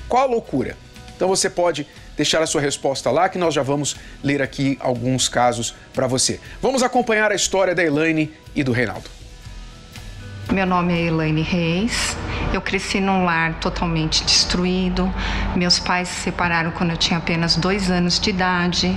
Qual 0.09 0.25
a 0.25 0.27
loucura? 0.27 0.77
Então 1.15 1.29
você 1.29 1.49
pode 1.49 1.87
deixar 2.17 2.43
a 2.43 2.49
sua 2.49 2.61
resposta 2.61 3.13
lá 3.13 3.29
que 3.29 3.39
nós 3.39 3.55
já 3.55 3.63
vamos 3.63 3.95
ler 4.25 4.43
aqui 4.43 4.77
alguns 4.81 5.29
casos 5.29 5.73
para 5.95 6.09
você. 6.09 6.41
Vamos 6.61 6.83
acompanhar 6.83 7.31
a 7.31 7.37
história 7.37 7.77
da 7.77 7.85
Elaine 7.85 8.35
e 8.57 8.65
do 8.65 8.73
Reinaldo. 8.73 9.09
Meu 10.53 10.65
nome 10.65 10.95
é 10.95 11.07
Elaine 11.07 11.43
Reis. 11.43 12.17
Eu 12.53 12.61
cresci 12.61 13.01
num 13.01 13.25
lar 13.25 13.55
totalmente 13.55 14.25
destruído. 14.25 15.13
Meus 15.57 15.81
pais 15.81 16.09
se 16.09 16.21
separaram 16.21 16.71
quando 16.71 16.91
eu 16.91 16.97
tinha 16.97 17.19
apenas 17.19 17.57
dois 17.57 17.91
anos 17.91 18.21
de 18.21 18.31
idade. 18.31 18.97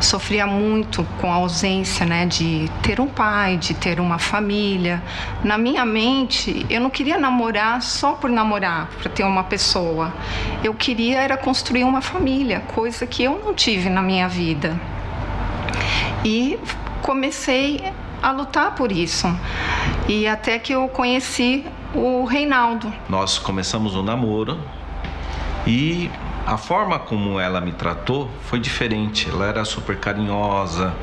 Sofria 0.00 0.46
muito 0.46 1.04
com 1.20 1.30
a 1.30 1.34
ausência 1.34 2.06
né, 2.06 2.24
de 2.24 2.70
ter 2.82 2.98
um 2.98 3.06
pai, 3.06 3.58
de 3.58 3.74
ter 3.74 4.00
uma 4.00 4.18
família. 4.18 5.02
Na 5.44 5.58
minha 5.58 5.84
mente, 5.84 6.64
eu 6.70 6.80
não 6.80 6.88
queria 6.88 7.18
namorar 7.18 7.82
só 7.82 8.12
por 8.12 8.30
namorar, 8.30 8.88
para 8.98 9.10
ter 9.10 9.22
uma 9.22 9.44
pessoa. 9.44 10.14
Eu 10.64 10.72
queria 10.72 11.20
era 11.20 11.36
construir 11.36 11.84
uma 11.84 12.00
família, 12.00 12.60
coisa 12.60 13.06
que 13.06 13.22
eu 13.22 13.38
não 13.44 13.52
tive 13.52 13.90
na 13.90 14.00
minha 14.00 14.28
vida. 14.28 14.80
E 16.24 16.58
comecei 17.02 17.84
a 18.22 18.30
lutar 18.30 18.74
por 18.74 18.90
isso. 18.92 19.26
E 20.08 20.26
até 20.26 20.58
que 20.58 20.72
eu 20.72 20.88
conheci 20.88 21.64
o 21.94 22.24
Reinaldo. 22.24 22.92
Nós 23.08 23.38
começamos 23.38 23.94
o 23.94 24.02
namoro 24.02 24.58
e 25.66 26.10
a 26.46 26.56
forma 26.56 26.98
como 26.98 27.40
ela 27.40 27.60
me 27.60 27.72
tratou 27.72 28.30
foi 28.42 28.60
diferente. 28.60 29.28
Ela 29.28 29.46
era 29.46 29.64
super 29.64 29.98
carinhosa, 29.98 30.94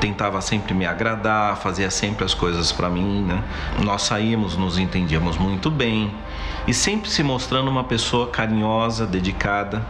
tentava 0.00 0.40
sempre 0.40 0.74
me 0.74 0.84
agradar, 0.84 1.56
fazia 1.56 1.90
sempre 1.90 2.24
as 2.24 2.34
coisas 2.34 2.70
para 2.72 2.90
mim, 2.90 3.22
né? 3.22 3.42
Nós 3.82 4.02
saímos, 4.02 4.56
nos 4.56 4.76
entendíamos 4.76 5.38
muito 5.38 5.70
bem 5.70 6.12
e 6.66 6.74
sempre 6.74 7.08
se 7.08 7.22
mostrando 7.22 7.70
uma 7.70 7.84
pessoa 7.84 8.26
carinhosa, 8.28 9.06
dedicada. 9.06 9.82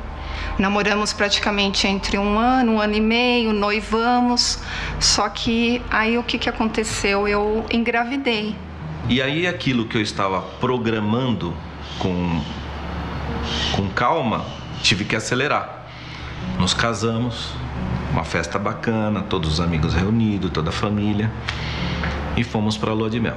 Namoramos 0.58 1.12
praticamente 1.12 1.86
entre 1.86 2.18
um 2.18 2.38
ano, 2.38 2.72
um 2.72 2.80
ano 2.80 2.94
e 2.94 3.00
meio, 3.00 3.52
noivamos. 3.52 4.58
Só 5.00 5.28
que 5.28 5.82
aí 5.90 6.18
o 6.18 6.22
que, 6.22 6.38
que 6.38 6.48
aconteceu? 6.48 7.26
Eu 7.26 7.64
engravidei. 7.70 8.54
E 9.08 9.20
aí 9.20 9.46
aquilo 9.46 9.86
que 9.86 9.96
eu 9.96 10.02
estava 10.02 10.40
programando 10.60 11.54
com, 11.98 12.40
com 13.74 13.88
calma, 13.90 14.44
tive 14.82 15.04
que 15.04 15.16
acelerar. 15.16 15.86
Nos 16.58 16.74
casamos, 16.74 17.52
uma 18.12 18.24
festa 18.24 18.58
bacana, 18.58 19.22
todos 19.22 19.54
os 19.54 19.60
amigos 19.60 19.94
reunidos, 19.94 20.50
toda 20.50 20.70
a 20.70 20.72
família, 20.72 21.30
e 22.36 22.44
fomos 22.44 22.76
para 22.76 22.90
a 22.90 22.94
lua 22.94 23.10
de 23.10 23.18
mel. 23.18 23.36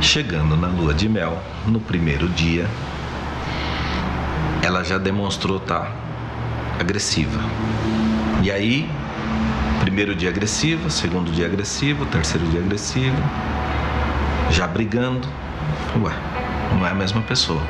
Chegando 0.00 0.56
na 0.56 0.68
lua 0.68 0.94
de 0.94 1.08
mel, 1.08 1.38
no 1.66 1.80
primeiro 1.80 2.28
dia, 2.28 2.68
ela 4.62 4.84
já 4.84 4.96
demonstrou 4.96 5.56
estar 5.56 5.80
tá 5.80 5.92
agressiva. 6.78 7.40
E 8.42 8.50
aí, 8.50 8.88
primeiro 9.80 10.14
dia 10.14 10.30
agressiva, 10.30 10.88
segundo 10.88 11.32
dia 11.32 11.46
agressivo, 11.46 12.06
terceiro 12.06 12.46
dia 12.46 12.60
agressivo, 12.60 13.16
já 14.50 14.66
brigando. 14.66 15.28
Ué, 16.00 16.12
não 16.72 16.86
é 16.86 16.90
a 16.90 16.94
mesma 16.94 17.20
pessoa. 17.22 17.60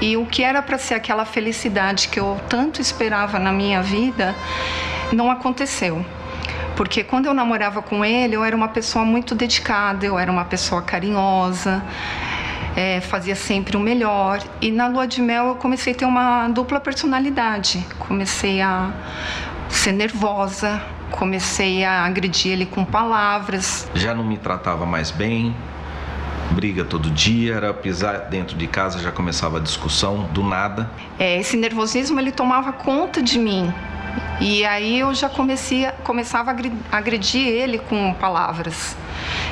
E 0.00 0.16
o 0.16 0.24
que 0.24 0.42
era 0.42 0.62
para 0.62 0.78
ser 0.78 0.94
aquela 0.94 1.24
felicidade 1.24 2.08
que 2.08 2.20
eu 2.20 2.40
tanto 2.48 2.80
esperava 2.80 3.38
na 3.38 3.52
minha 3.52 3.82
vida, 3.82 4.34
não 5.12 5.30
aconteceu. 5.30 6.04
Porque 6.76 7.02
quando 7.02 7.26
eu 7.26 7.32
namorava 7.32 7.80
com 7.80 8.04
ele, 8.04 8.36
eu 8.36 8.44
era 8.44 8.54
uma 8.54 8.68
pessoa 8.68 9.04
muito 9.04 9.34
dedicada, 9.34 10.04
eu 10.04 10.18
era 10.18 10.30
uma 10.30 10.44
pessoa 10.44 10.82
carinhosa, 10.82 11.82
é, 12.76 13.00
fazia 13.00 13.34
sempre 13.34 13.76
o 13.76 13.80
melhor. 13.80 14.40
E 14.60 14.70
na 14.70 14.86
lua 14.86 15.06
de 15.06 15.22
mel 15.22 15.48
eu 15.48 15.54
comecei 15.54 15.94
a 15.94 15.96
ter 15.96 16.04
uma 16.04 16.46
dupla 16.48 16.78
personalidade. 16.78 17.84
Comecei 17.98 18.60
a 18.60 18.92
ser 19.70 19.92
nervosa, 19.92 20.82
comecei 21.10 21.82
a 21.82 22.04
agredir 22.04 22.52
ele 22.52 22.66
com 22.66 22.84
palavras. 22.84 23.90
Já 23.94 24.14
não 24.14 24.22
me 24.22 24.36
tratava 24.36 24.84
mais 24.84 25.10
bem, 25.10 25.56
briga 26.50 26.84
todo 26.84 27.10
dia, 27.10 27.54
era 27.54 27.72
pisar 27.72 28.28
dentro 28.28 28.56
de 28.56 28.66
casa 28.66 28.98
já 28.98 29.10
começava 29.10 29.56
a 29.56 29.60
discussão 29.60 30.24
do 30.32 30.42
nada. 30.42 30.90
É, 31.18 31.40
esse 31.40 31.56
nervosismo 31.56 32.20
ele 32.20 32.30
tomava 32.30 32.72
conta 32.72 33.22
de 33.22 33.38
mim. 33.38 33.72
E 34.40 34.64
aí 34.66 35.00
eu 35.00 35.14
já 35.14 35.28
comecei, 35.30 35.86
começava 36.04 36.50
a 36.50 36.96
agredir 36.96 37.46
ele 37.48 37.78
com 37.78 38.12
palavras. 38.14 38.94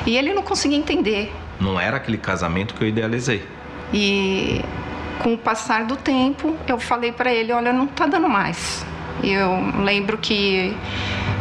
E 0.05 0.15
ele 0.15 0.33
não 0.33 0.43
conseguia 0.43 0.77
entender. 0.77 1.33
Não 1.59 1.79
era 1.79 1.97
aquele 1.97 2.17
casamento 2.17 2.73
que 2.73 2.83
eu 2.83 2.87
idealizei. 2.87 3.47
E 3.93 4.61
com 5.19 5.33
o 5.33 5.37
passar 5.37 5.85
do 5.85 5.95
tempo, 5.95 6.55
eu 6.67 6.79
falei 6.79 7.11
para 7.11 7.33
ele, 7.33 7.51
olha, 7.51 7.71
não 7.71 7.87
tá 7.87 8.05
dando 8.05 8.27
mais. 8.27 8.85
Eu 9.23 9.83
lembro 9.83 10.17
que 10.17 10.75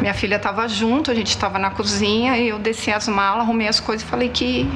minha 0.00 0.14
filha 0.14 0.36
estava 0.36 0.68
junto, 0.68 1.10
a 1.10 1.14
gente 1.14 1.28
estava 1.28 1.58
na 1.58 1.70
cozinha 1.70 2.36
e 2.38 2.48
eu 2.48 2.58
desci 2.58 2.92
as 2.92 3.08
malas, 3.08 3.42
arrumei 3.42 3.68
as 3.68 3.80
coisas 3.80 4.06
e 4.06 4.10
falei 4.10 4.28
que 4.28 4.68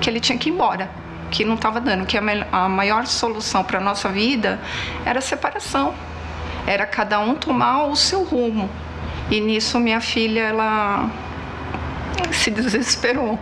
que 0.00 0.10
ele 0.10 0.20
tinha 0.20 0.36
que 0.36 0.50
ir 0.50 0.52
embora, 0.52 0.90
que 1.30 1.44
não 1.44 1.54
estava 1.54 1.80
dando, 1.80 2.04
que 2.04 2.18
a, 2.18 2.68
maior 2.68 3.06
solução 3.06 3.64
para 3.64 3.78
a 3.78 3.80
nossa 3.80 4.10
vida 4.10 4.60
era 5.04 5.18
a 5.18 5.22
separação, 5.22 5.94
era 6.66 6.84
cada 6.86 7.18
um 7.20 7.34
tomar 7.34 7.86
o 7.86 7.96
seu 7.96 8.22
rumo. 8.22 8.68
E 9.30 9.40
nisso 9.40 9.80
minha 9.80 10.02
filha 10.02 10.40
ela 10.40 11.08
se 12.32 12.50
desesperou 12.52 13.38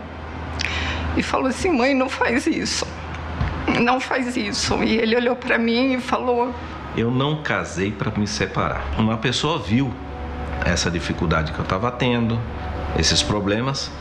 e 1.15 1.23
falou 1.23 1.47
assim: 1.47 1.69
"Mãe, 1.69 1.93
não 1.93 2.09
faz 2.09 2.47
isso. 2.47 2.87
Não 3.81 3.99
faz 3.99 4.35
isso". 4.35 4.83
E 4.83 4.97
ele 4.97 5.15
olhou 5.15 5.35
para 5.35 5.57
mim 5.57 5.93
e 5.93 5.99
falou: 5.99 6.53
"Eu 6.95 7.11
não 7.11 7.41
casei 7.41 7.91
para 7.91 8.11
me 8.11 8.27
separar". 8.27 8.83
Uma 8.97 9.17
pessoa 9.17 9.59
viu 9.59 9.93
essa 10.65 10.89
dificuldade 10.89 11.51
que 11.51 11.59
eu 11.59 11.63
estava 11.63 11.91
tendo, 11.91 12.39
esses 12.97 13.21
problemas, 13.21 13.91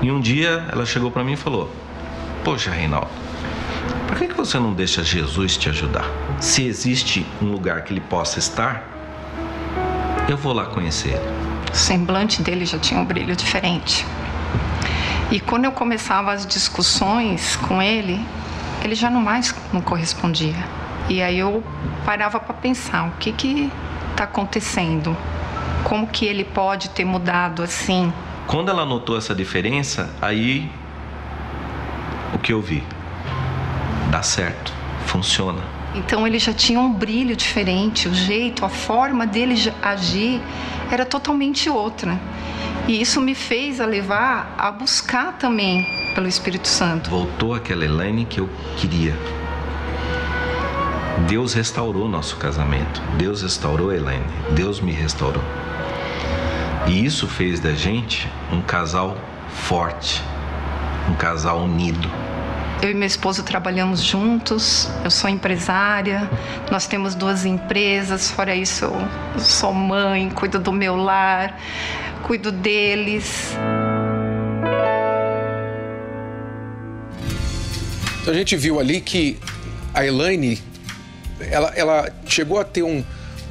e 0.00 0.10
um 0.10 0.20
dia 0.20 0.66
ela 0.70 0.84
chegou 0.84 1.10
para 1.10 1.24
mim 1.24 1.32
e 1.32 1.36
falou: 1.36 1.70
Poxa, 2.44 2.70
Reinaldo, 2.70 3.10
por 4.08 4.18
que, 4.18 4.26
que 4.26 4.34
você 4.34 4.58
não 4.58 4.72
deixa 4.72 5.02
Jesus 5.02 5.56
te 5.56 5.68
ajudar? 5.68 6.04
Se 6.40 6.66
existe 6.66 7.24
um 7.40 7.46
lugar 7.46 7.82
que 7.82 7.92
ele 7.92 8.00
possa 8.00 8.38
estar, 8.38 8.84
eu 10.28 10.36
vou 10.36 10.52
lá 10.52 10.66
conhecer 10.66 11.10
ele. 11.10 11.42
O 11.72 11.76
semblante 11.76 12.42
dele 12.42 12.66
já 12.66 12.78
tinha 12.78 13.00
um 13.00 13.04
brilho 13.04 13.34
diferente. 13.34 14.04
E 15.30 15.40
quando 15.40 15.64
eu 15.64 15.72
começava 15.72 16.32
as 16.32 16.46
discussões 16.46 17.56
com 17.56 17.80
ele, 17.80 18.20
ele 18.84 18.94
já 18.94 19.08
não 19.08 19.20
mais 19.20 19.54
não 19.72 19.80
correspondia. 19.80 20.56
E 21.08 21.22
aí 21.22 21.38
eu 21.38 21.62
parava 22.04 22.38
para 22.38 22.54
pensar, 22.54 23.08
o 23.08 23.12
que 23.12 23.32
que 23.32 23.70
está 24.10 24.24
acontecendo? 24.24 25.16
Como 25.84 26.06
que 26.06 26.26
ele 26.26 26.44
pode 26.44 26.90
ter 26.90 27.04
mudado 27.04 27.62
assim? 27.62 28.12
Quando 28.46 28.70
ela 28.70 28.84
notou 28.84 29.16
essa 29.16 29.34
diferença, 29.34 30.10
aí 30.20 30.70
o 32.34 32.38
que 32.38 32.52
eu 32.52 32.60
vi. 32.60 32.82
Dá 34.10 34.22
certo, 34.22 34.72
funciona. 35.06 35.62
Então 35.94 36.26
ele 36.26 36.38
já 36.38 36.52
tinha 36.52 36.80
um 36.80 36.92
brilho 36.92 37.36
diferente, 37.36 38.08
o 38.08 38.14
jeito, 38.14 38.64
a 38.64 38.68
forma 38.68 39.26
dele 39.26 39.54
agir 39.82 40.40
era 40.90 41.04
totalmente 41.04 41.68
outra. 41.68 42.18
E 42.88 43.00
isso 43.00 43.20
me 43.20 43.34
fez 43.34 43.80
a 43.80 43.86
levar 43.86 44.54
a 44.58 44.70
buscar 44.70 45.38
também 45.38 45.86
pelo 46.14 46.26
Espírito 46.26 46.66
Santo. 46.66 47.08
Voltou 47.10 47.54
aquela 47.54 47.84
Elaine 47.84 48.24
que 48.24 48.40
eu 48.40 48.48
queria. 48.76 49.16
Deus 51.28 51.54
restaurou 51.54 52.08
nosso 52.08 52.36
casamento. 52.36 53.00
Deus 53.16 53.42
restaurou 53.42 53.90
a 53.90 53.96
Elaine. 53.96 54.24
Deus 54.50 54.80
me 54.80 54.90
restaurou. 54.90 55.42
E 56.86 57.04
isso 57.04 57.28
fez 57.28 57.60
da 57.60 57.72
gente 57.72 58.28
um 58.52 58.60
casal 58.60 59.16
forte, 59.48 60.22
um 61.08 61.14
casal 61.14 61.60
unido. 61.60 62.10
Eu 62.82 62.90
e 62.90 62.94
meu 62.94 63.06
esposo 63.06 63.44
trabalhamos 63.44 64.02
juntos, 64.02 64.90
eu 65.04 65.10
sou 65.10 65.30
empresária, 65.30 66.28
nós 66.68 66.84
temos 66.88 67.14
duas 67.14 67.44
empresas, 67.44 68.28
fora 68.28 68.56
isso 68.56 68.86
eu 68.86 69.40
sou 69.40 69.72
mãe, 69.72 70.28
cuido 70.30 70.58
do 70.58 70.72
meu 70.72 70.96
lar, 70.96 71.56
cuido 72.22 72.50
deles. 72.50 73.54
A 78.26 78.32
gente 78.32 78.56
viu 78.56 78.78
ali 78.78 79.00
que 79.00 79.38
a 79.92 80.06
Elaine, 80.06 80.60
ela, 81.50 81.72
ela 81.74 82.12
chegou 82.26 82.58
a 82.58 82.64
ter 82.64 82.82
um, 82.82 83.04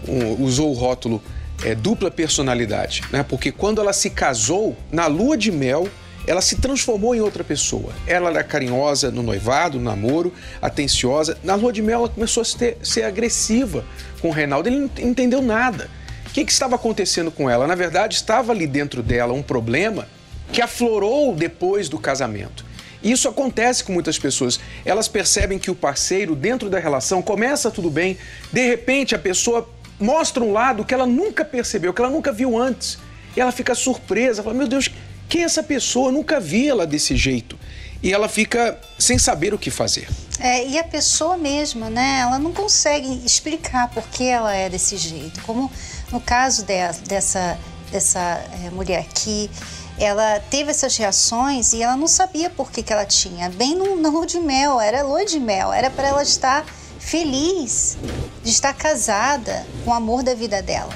um 0.07 0.43
usou 0.43 0.71
o 0.71 0.73
rótulo 0.73 1.21
é, 1.63 1.75
dupla 1.75 2.09
personalidade, 2.09 3.03
né? 3.11 3.23
Porque 3.27 3.51
quando 3.51 3.81
ela 3.81 3.93
se 3.93 4.09
casou, 4.09 4.75
na 4.91 5.07
lua 5.07 5.37
de 5.37 5.51
mel, 5.51 5.87
ela 6.25 6.41
se 6.41 6.55
transformou 6.55 7.15
em 7.15 7.19
outra 7.19 7.43
pessoa. 7.43 7.91
Ela 8.07 8.29
era 8.29 8.43
carinhosa 8.43 9.11
no 9.11 9.23
noivado, 9.23 9.77
no 9.77 9.83
namoro, 9.83 10.33
atenciosa. 10.61 11.37
Na 11.43 11.55
lua 11.55 11.73
de 11.73 11.81
mel, 11.81 11.99
ela 11.99 12.09
começou 12.09 12.41
a 12.41 12.45
ser, 12.45 12.77
ser 12.81 13.03
agressiva 13.03 13.83
com 14.21 14.29
o 14.29 14.31
Reinaldo. 14.31 14.69
Ele 14.69 14.79
não 14.79 14.89
entendeu 14.99 15.41
nada. 15.41 15.89
O 16.31 16.33
que, 16.33 16.45
que 16.45 16.51
estava 16.53 16.75
acontecendo 16.75 17.29
com 17.29 17.49
ela? 17.49 17.67
Na 17.67 17.75
verdade, 17.75 18.15
estava 18.15 18.53
ali 18.53 18.65
dentro 18.65 19.03
dela 19.03 19.33
um 19.33 19.43
problema 19.43 20.07
que 20.49 20.61
aflorou 20.61 21.35
depois 21.35 21.89
do 21.89 21.99
casamento. 21.99 22.65
Isso 23.03 23.27
acontece 23.27 23.83
com 23.83 23.91
muitas 23.91 24.17
pessoas. 24.17 24.57
Elas 24.85 25.09
percebem 25.09 25.59
que 25.59 25.69
o 25.69 25.75
parceiro, 25.75 26.33
dentro 26.33 26.69
da 26.69 26.79
relação, 26.79 27.21
começa 27.21 27.69
tudo 27.69 27.89
bem, 27.89 28.17
de 28.49 28.65
repente 28.65 29.13
a 29.13 29.19
pessoa 29.19 29.69
mostra 29.99 30.41
um 30.41 30.53
lado 30.53 30.85
que 30.85 30.93
ela 30.93 31.05
nunca 31.05 31.43
percebeu, 31.43 31.93
que 31.93 32.01
ela 32.01 32.09
nunca 32.09 32.31
viu 32.31 32.57
antes. 32.57 32.97
E 33.35 33.41
ela 33.41 33.51
fica 33.51 33.75
surpresa, 33.75 34.41
fala: 34.41 34.55
Meu 34.55 34.69
Deus, 34.69 34.89
quem 35.27 35.41
é 35.41 35.43
essa 35.43 35.61
pessoa? 35.61 36.07
Eu 36.07 36.13
nunca 36.13 36.39
vi 36.39 36.69
ela 36.69 36.87
desse 36.87 37.13
jeito. 37.17 37.59
E 38.01 38.13
ela 38.13 38.29
fica 38.29 38.79
sem 38.97 39.17
saber 39.17 39.53
o 39.53 39.59
que 39.59 39.69
fazer. 39.69 40.07
É, 40.39 40.65
e 40.65 40.79
a 40.79 40.83
pessoa 40.83 41.37
mesma, 41.37 41.89
né? 41.89 42.19
Ela 42.21 42.39
não 42.39 42.51
consegue 42.51 43.21
explicar 43.23 43.89
por 43.91 44.07
que 44.07 44.23
ela 44.23 44.55
é 44.55 44.69
desse 44.69 44.97
jeito. 44.97 45.39
Como 45.41 45.71
no 46.11 46.19
caso 46.19 46.63
de, 46.63 46.75
dessa, 47.07 47.57
dessa 47.91 48.19
é, 48.19 48.69
mulher 48.71 49.05
que 49.13 49.49
ela 49.97 50.39
teve 50.39 50.71
essas 50.71 50.97
reações 50.97 51.73
e 51.73 51.83
ela 51.83 51.95
não 51.95 52.07
sabia 52.07 52.49
por 52.49 52.71
que, 52.71 52.81
que 52.81 52.91
ela 52.91 53.05
tinha. 53.05 53.49
Bem 53.49 53.75
no, 53.75 53.95
no 53.95 54.09
lua 54.09 54.25
de 54.25 54.39
mel, 54.39 54.79
era 54.79 55.03
lua 55.03 55.25
de 55.25 55.39
mel, 55.39 55.71
era 55.71 55.89
para 55.89 56.07
ela 56.07 56.23
estar 56.23 56.65
feliz 56.99 57.97
de 58.43 58.49
estar 58.49 58.73
casada 58.73 59.65
com 59.83 59.91
o 59.91 59.93
amor 59.93 60.23
da 60.23 60.33
vida 60.33 60.61
dela. 60.61 60.93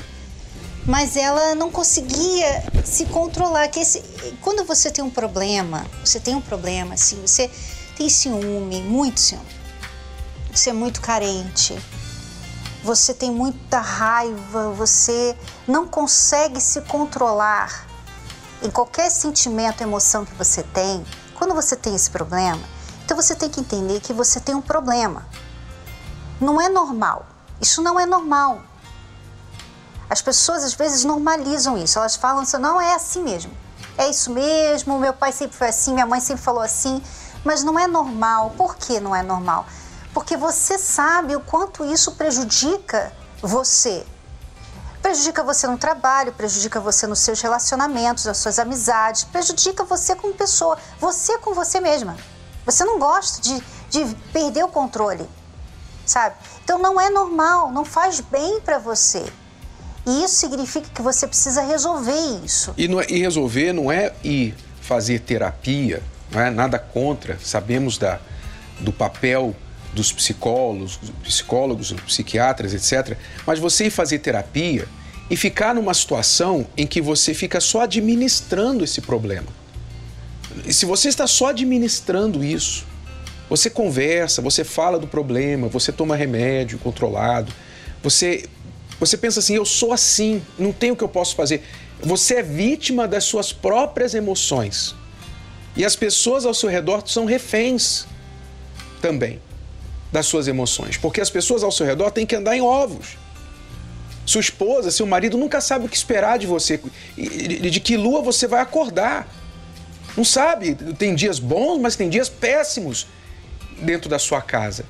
Mas 0.85 1.15
ela 1.17 1.55
não 1.55 1.71
conseguia 1.71 2.63
se 2.83 3.05
controlar. 3.05 3.67
Que 3.69 3.79
esse, 3.79 4.01
quando 4.41 4.63
você 4.63 4.91
tem 4.91 5.03
um 5.03 5.09
problema, 5.09 5.85
você 6.03 6.19
tem 6.19 6.35
um 6.35 6.41
problema, 6.41 6.93
assim, 6.93 7.19
você 7.21 7.49
tem 7.97 8.07
ciúme, 8.07 8.81
muito 8.81 9.19
ciúme. 9.19 9.45
Você 10.53 10.69
é 10.69 10.73
muito 10.73 11.01
carente. 11.01 11.75
Você 12.85 13.15
tem 13.15 13.31
muita 13.31 13.79
raiva, 13.79 14.69
você 14.69 15.35
não 15.67 15.87
consegue 15.87 16.61
se 16.61 16.81
controlar 16.81 17.87
em 18.61 18.69
qualquer 18.69 19.09
sentimento, 19.09 19.81
emoção 19.81 20.23
que 20.23 20.35
você 20.35 20.61
tem, 20.61 21.03
quando 21.33 21.55
você 21.55 21.75
tem 21.75 21.95
esse 21.95 22.11
problema, 22.11 22.61
então 23.03 23.17
você 23.17 23.33
tem 23.33 23.49
que 23.49 23.59
entender 23.59 24.01
que 24.01 24.13
você 24.13 24.39
tem 24.39 24.53
um 24.53 24.61
problema. 24.61 25.27
Não 26.39 26.61
é 26.61 26.69
normal. 26.69 27.25
Isso 27.59 27.81
não 27.81 27.99
é 27.99 28.05
normal. 28.05 28.61
As 30.07 30.21
pessoas 30.21 30.63
às 30.63 30.75
vezes 30.75 31.03
normalizam 31.03 31.79
isso. 31.79 31.97
Elas 31.97 32.15
falam 32.15 32.43
assim: 32.43 32.57
não 32.57 32.79
é 32.79 32.93
assim 32.93 33.23
mesmo. 33.23 33.51
É 33.97 34.07
isso 34.07 34.29
mesmo. 34.29 34.99
Meu 34.99 35.13
pai 35.13 35.31
sempre 35.31 35.57
foi 35.57 35.69
assim, 35.69 35.91
minha 35.91 36.05
mãe 36.05 36.19
sempre 36.19 36.43
falou 36.43 36.61
assim. 36.61 37.01
Mas 37.43 37.63
não 37.63 37.79
é 37.79 37.87
normal. 37.87 38.53
Por 38.55 38.75
que 38.75 38.99
não 38.99 39.15
é 39.15 39.23
normal? 39.23 39.65
Porque 40.15 40.37
você 40.37 40.79
sabe 40.79 41.35
o 41.35 41.41
quanto 41.41 41.83
isso 41.83 42.13
prejudica 42.13 43.11
você, 43.41 44.01
prejudica 45.01 45.43
você 45.43 45.67
no 45.67 45.77
trabalho, 45.77 46.31
prejudica 46.31 46.79
você 46.79 47.05
nos 47.05 47.19
seus 47.19 47.41
relacionamentos, 47.41 48.23
nas 48.23 48.37
suas 48.37 48.57
amizades, 48.57 49.25
prejudica 49.25 49.83
você 49.83 50.15
como 50.15 50.33
pessoa, 50.33 50.77
você 51.01 51.37
com 51.39 51.53
você 51.53 51.81
mesma. 51.81 52.15
Você 52.65 52.85
não 52.85 52.97
gosta 52.97 53.41
de, 53.41 53.61
de 53.89 54.15
perder 54.31 54.63
o 54.63 54.69
controle, 54.69 55.27
sabe? 56.05 56.35
Então 56.63 56.79
não 56.79 56.99
é 56.99 57.09
normal, 57.09 57.69
não 57.69 57.83
faz 57.83 58.21
bem 58.21 58.61
para 58.61 58.79
você. 58.79 59.25
E 60.07 60.23
isso 60.23 60.35
significa 60.35 60.87
que 60.95 61.01
você 61.01 61.27
precisa 61.27 61.61
resolver 61.61 62.41
isso. 62.41 62.73
E, 62.77 62.85
é, 62.85 63.11
e 63.11 63.19
resolver 63.19 63.73
não 63.73 63.91
é 63.91 64.15
ir 64.23 64.55
fazer 64.79 65.19
terapia, 65.19 66.01
não 66.31 66.39
é 66.39 66.49
nada 66.49 66.79
contra, 66.79 67.37
sabemos 67.43 67.97
da, 67.97 68.17
do 68.79 68.93
papel 68.93 69.53
dos 69.95 70.11
psicólogos, 70.11 70.99
psicólogos, 71.23 71.93
psiquiatras, 72.05 72.73
etc. 72.73 73.17
Mas 73.47 73.57
você 73.57 73.85
ir 73.85 73.89
fazer 73.89 74.19
terapia 74.19 74.87
e 75.29 75.35
ficar 75.35 75.73
numa 75.73 75.93
situação 75.93 76.67
em 76.77 76.85
que 76.85 77.01
você 77.01 77.33
fica 77.33 77.59
só 77.59 77.81
administrando 77.81 78.83
esse 78.83 79.01
problema. 79.01 79.47
E 80.65 80.73
se 80.73 80.85
você 80.85 81.07
está 81.07 81.25
só 81.25 81.47
administrando 81.47 82.43
isso, 82.43 82.85
você 83.49 83.69
conversa, 83.69 84.41
você 84.41 84.63
fala 84.63 84.99
do 84.99 85.07
problema, 85.07 85.67
você 85.67 85.91
toma 85.91 86.15
remédio 86.15 86.77
controlado, 86.77 87.51
você 88.03 88.45
você 88.97 89.17
pensa 89.17 89.39
assim, 89.39 89.55
eu 89.55 89.65
sou 89.65 89.91
assim, 89.91 90.41
não 90.57 90.71
tem 90.71 90.91
o 90.91 90.95
que 90.95 91.03
eu 91.03 91.09
posso 91.09 91.35
fazer. 91.35 91.63
Você 92.01 92.35
é 92.35 92.43
vítima 92.43 93.05
das 93.05 93.25
suas 93.25 93.51
próprias 93.51 94.13
emoções. 94.13 94.95
E 95.75 95.83
as 95.83 95.97
pessoas 95.97 96.45
ao 96.45 96.53
seu 96.53 96.69
redor 96.69 97.03
são 97.05 97.25
reféns 97.25 98.07
também 99.01 99.41
das 100.15 100.27
suas 100.27 100.47
emoções, 100.47 100.95
porque 100.95 101.19
as 101.19 101.29
pessoas 101.29 101.61
ao 101.61 101.73
seu 101.73 101.85
redor 101.85 102.09
têm 102.09 102.25
que 102.25 102.37
andar 102.37 102.55
em 102.55 102.61
ovos. 102.61 103.17
Sua 104.25 104.39
esposa, 104.39 104.89
seu 104.89 105.05
marido 105.05 105.37
nunca 105.37 105.59
sabe 105.59 105.85
o 105.85 105.89
que 105.89 105.97
esperar 105.97 106.39
de 106.39 106.47
você, 106.47 106.79
de 107.17 107.79
que 107.81 107.97
lua 107.97 108.21
você 108.21 108.47
vai 108.47 108.61
acordar. 108.61 109.27
Não 110.15 110.23
sabe, 110.23 110.73
tem 110.97 111.13
dias 111.13 111.37
bons, 111.37 111.81
mas 111.81 111.97
tem 111.97 112.09
dias 112.09 112.29
péssimos 112.29 113.07
dentro 113.81 114.09
da 114.09 114.17
sua 114.17 114.41
casa. 114.41 114.85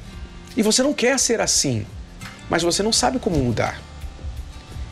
E 0.56 0.62
você 0.62 0.84
não 0.84 0.94
quer 0.94 1.18
ser 1.18 1.42
assim, 1.42 1.88
mas 2.48 2.62
você 2.62 2.84
não 2.84 2.94
sabe 2.94 3.18
como 3.18 3.36
mudar. 3.40 3.82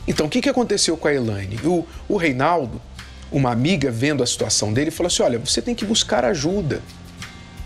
Então, 0.08 0.26
o 0.26 0.28
que, 0.28 0.40
que 0.40 0.48
aconteceu 0.48 0.96
com 0.96 1.06
a 1.06 1.14
Elaine? 1.14 1.60
O, 1.64 1.86
o 2.08 2.16
Reinaldo, 2.16 2.82
uma 3.30 3.52
amiga, 3.52 3.88
vendo 3.88 4.20
a 4.20 4.26
situação 4.26 4.72
dele, 4.72 4.90
falou 4.90 5.06
assim: 5.06 5.22
Olha, 5.22 5.38
você 5.38 5.62
tem 5.62 5.76
que 5.76 5.84
buscar 5.84 6.24
ajuda. 6.24 6.82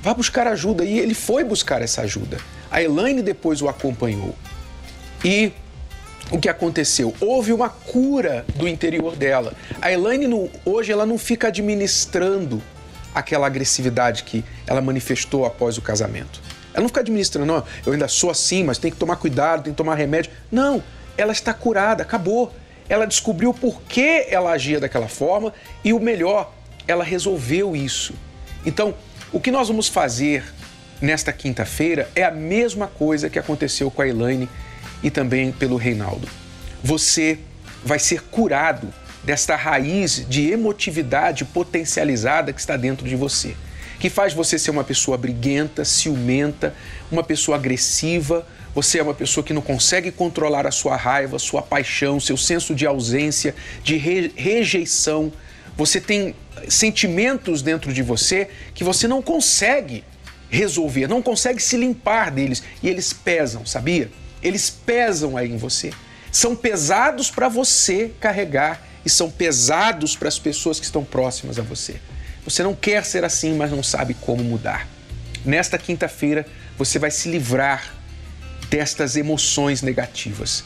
Vá 0.03 0.13
buscar 0.13 0.47
ajuda. 0.47 0.85
E 0.85 0.99
ele 0.99 1.15
foi 1.15 1.43
buscar 1.43 1.81
essa 1.81 2.03
ajuda. 2.03 2.37
A 2.71 2.83
Elaine 2.83 3.23
depois 3.23 3.63
o 3.63 3.69
acompanhou. 3.69 4.35
E 5.25 5.53
o 6.31 6.39
que 6.39 6.49
aconteceu? 6.49 7.15
Houve 7.21 7.53
uma 7.53 7.69
cura 7.69 8.45
do 8.55 8.69
interior 8.69 9.17
dela. 9.17 9.55
A 9.81 9.91
Elaine, 9.91 10.27
não, 10.27 10.51
hoje, 10.65 10.93
ela 10.93 11.07
não 11.07 11.17
fica 11.17 11.49
administrando 11.49 12.63
aquela 13.15 13.47
agressividade 13.47 14.23
que 14.25 14.45
ela 14.67 14.81
manifestou 14.81 15.45
após 15.47 15.79
o 15.79 15.83
casamento. 15.83 16.41
Ela 16.73 16.83
não 16.83 16.89
fica 16.89 17.01
administrando, 17.01 17.47
não, 17.47 17.65
eu 17.85 17.93
ainda 17.93 18.07
sou 18.07 18.31
assim, 18.31 18.63
mas 18.63 18.79
tem 18.79 18.91
que 18.91 18.97
tomar 18.97 19.17
cuidado, 19.17 19.65
tem 19.65 19.73
que 19.73 19.77
tomar 19.77 19.95
remédio. 19.95 20.31
Não, 20.53 20.83
ela 21.17 21.33
está 21.33 21.53
curada, 21.55 22.03
acabou. 22.03 22.53
Ela 22.89 23.07
descobriu 23.07 23.53
por 23.53 23.83
que 23.83 24.27
ela 24.29 24.51
agia 24.53 24.79
daquela 24.79 25.09
forma 25.09 25.53
e 25.83 25.93
o 25.93 26.01
melhor, 26.01 26.53
ela 26.87 27.03
resolveu 27.03 27.75
isso. 27.75 28.15
Então, 28.65 28.95
o 29.33 29.41
que 29.41 29.51
nós 29.51 29.69
vamos 29.69 29.89
fazer 29.89 30.45
nesta 31.01 31.33
quinta-feira 31.33 32.11
é 32.15 32.25
a 32.25 32.31
mesma 32.31 32.87
coisa 32.87 33.31
que 33.31 33.39
aconteceu 33.39 33.91
com 33.91 34.03
a 34.03 34.09
Elaine 34.09 34.49
e 35.03 35.11
também 35.11 35.53
pelo 35.53 35.77
Reinaldo. 35.77 36.29
Você 36.83 37.39
vai 37.85 37.99
ser 37.99 38.23
curado 38.23 38.93
desta 39.23 39.57
raiz 39.57 40.27
de 40.29 40.51
emotividade 40.51 41.45
potencializada 41.45 42.53
que 42.53 42.61
está 42.61 42.77
dentro 42.77 43.07
de 43.07 43.17
você, 43.17 43.55
que 43.99 44.09
faz 44.09 44.33
você 44.33 44.59
ser 44.59 44.71
uma 44.71 44.85
pessoa 44.85 45.19
briguenta, 45.19 45.85
ciumenta, 45.85 46.75
uma 47.11 47.23
pessoa 47.23 47.57
agressiva, 47.57 48.47
você 48.75 48.99
é 48.99 49.03
uma 49.03 49.15
pessoa 49.15 49.45
que 49.45 49.53
não 49.53 49.63
consegue 49.63 50.13
controlar 50.13 50.67
a 50.67 50.71
sua 50.71 50.97
raiva, 50.97 51.39
sua 51.39 51.63
paixão, 51.63 52.21
seu 52.21 52.37
senso 52.37 52.75
de 52.75 52.87
ausência, 52.87 53.55
de 53.83 53.97
re 53.97 54.33
rejeição. 54.37 55.33
Você 55.77 56.01
tem 56.01 56.35
sentimentos 56.69 57.61
dentro 57.61 57.93
de 57.93 58.03
você 58.03 58.49
que 58.75 58.85
você 58.85 59.09
não 59.09 59.21
consegue 59.21 60.05
resolver, 60.51 61.07
não 61.07 61.23
consegue 61.23 61.63
se 61.63 61.77
limpar 61.77 62.31
deles 62.31 62.63
e 62.83 62.89
eles 62.89 63.13
pesam, 63.13 63.67
sabia? 63.67 64.11
Eles 64.43 64.71
pesam 64.71 65.37
aí 65.37 65.51
em 65.51 65.57
você. 65.57 65.93
São 66.31 66.55
pesados 66.55 67.31
para 67.31 67.49
você 67.49 68.13
carregar 68.21 68.87
e 69.05 69.11
são 69.11 69.31
pesados 69.31 70.17
para 70.17 70.29
as 70.29 70.39
pessoas 70.39 70.79
que 70.79 70.85
estão 70.85 71.05
próximas 71.05 71.59
a 71.59 71.63
você. 71.63 71.97
Você 72.45 72.63
não 72.63 72.75
quer 72.75 73.05
ser 73.05 73.25
assim, 73.25 73.55
mas 73.55 73.71
não 73.71 73.83
sabe 73.83 74.15
como 74.15 74.43
mudar. 74.43 74.87
Nesta 75.45 75.79
quinta-feira, 75.79 76.47
você 76.77 76.99
vai 76.99 77.11
se 77.11 77.29
livrar 77.29 77.95
destas 78.71 79.17
emoções 79.17 79.83
negativas. 79.83 80.65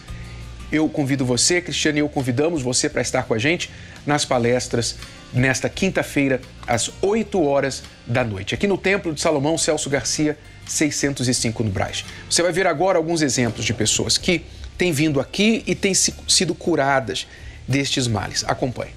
Eu 0.70 0.88
convido 0.88 1.24
você, 1.24 1.60
Cristiano, 1.60 1.98
e 1.98 2.00
eu 2.00 2.08
convidamos 2.08 2.62
você 2.62 2.88
para 2.88 3.02
estar 3.02 3.24
com 3.24 3.34
a 3.34 3.38
gente 3.38 3.70
nas 4.06 4.24
palestras 4.24 4.96
nesta 5.32 5.68
quinta-feira, 5.68 6.40
às 6.66 6.90
8 7.00 7.42
horas 7.42 7.82
da 8.06 8.22
noite, 8.22 8.54
aqui 8.54 8.66
no 8.66 8.76
Templo 8.76 9.12
de 9.12 9.20
Salomão 9.20 9.56
Celso 9.56 9.88
Garcia, 9.88 10.36
605 10.66 11.62
no 11.64 11.70
Braz. 11.70 12.04
Você 12.28 12.42
vai 12.42 12.52
ver 12.52 12.66
agora 12.66 12.98
alguns 12.98 13.22
exemplos 13.22 13.64
de 13.64 13.74
pessoas 13.74 14.18
que 14.18 14.44
têm 14.76 14.92
vindo 14.92 15.20
aqui 15.20 15.62
e 15.66 15.74
têm 15.74 15.94
sido 15.94 16.54
curadas 16.54 17.26
destes 17.66 18.06
males. 18.06 18.44
Acompanhe. 18.46 18.92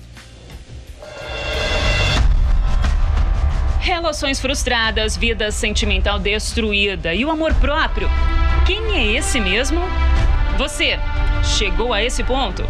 Relações 3.80 4.40
frustradas, 4.40 5.16
vida 5.16 5.52
sentimental 5.52 6.18
destruída 6.18 7.14
e 7.14 7.24
o 7.24 7.30
amor 7.30 7.54
próprio. 7.56 8.10
Quem 8.66 8.96
é 8.96 9.18
esse 9.18 9.40
mesmo? 9.40 9.80
Você 10.58 10.98
chegou 11.44 11.94
a 11.94 12.04
esse 12.04 12.24
ponto? 12.24 12.64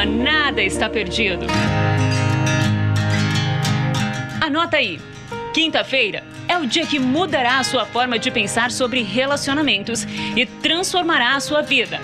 Calma, 0.00 0.06
nada 0.06 0.62
está 0.62 0.88
perdido. 0.88 1.46
Anota 4.40 4.78
aí. 4.78 4.98
Quinta-feira 5.52 6.24
é 6.48 6.56
o 6.56 6.66
dia 6.66 6.86
que 6.86 6.98
mudará 6.98 7.58
a 7.58 7.64
sua 7.64 7.84
forma 7.84 8.18
de 8.18 8.30
pensar 8.30 8.70
sobre 8.70 9.02
relacionamentos 9.02 10.04
e 10.36 10.46
transformará 10.46 11.36
a 11.36 11.40
sua 11.40 11.60
vida. 11.60 12.00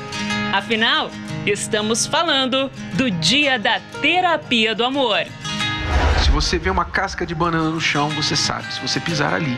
Afinal, 0.52 1.10
estamos 1.46 2.06
falando 2.06 2.70
do 2.94 3.10
dia 3.10 3.58
da 3.58 3.80
terapia 4.02 4.74
do 4.74 4.84
amor. 4.84 5.24
Se 6.22 6.30
você 6.30 6.58
vê 6.58 6.68
uma 6.68 6.84
casca 6.84 7.24
de 7.24 7.34
banana 7.34 7.70
no 7.70 7.80
chão, 7.80 8.10
você 8.10 8.36
sabe, 8.36 8.72
se 8.74 8.80
você 8.80 9.00
pisar 9.00 9.32
ali, 9.32 9.56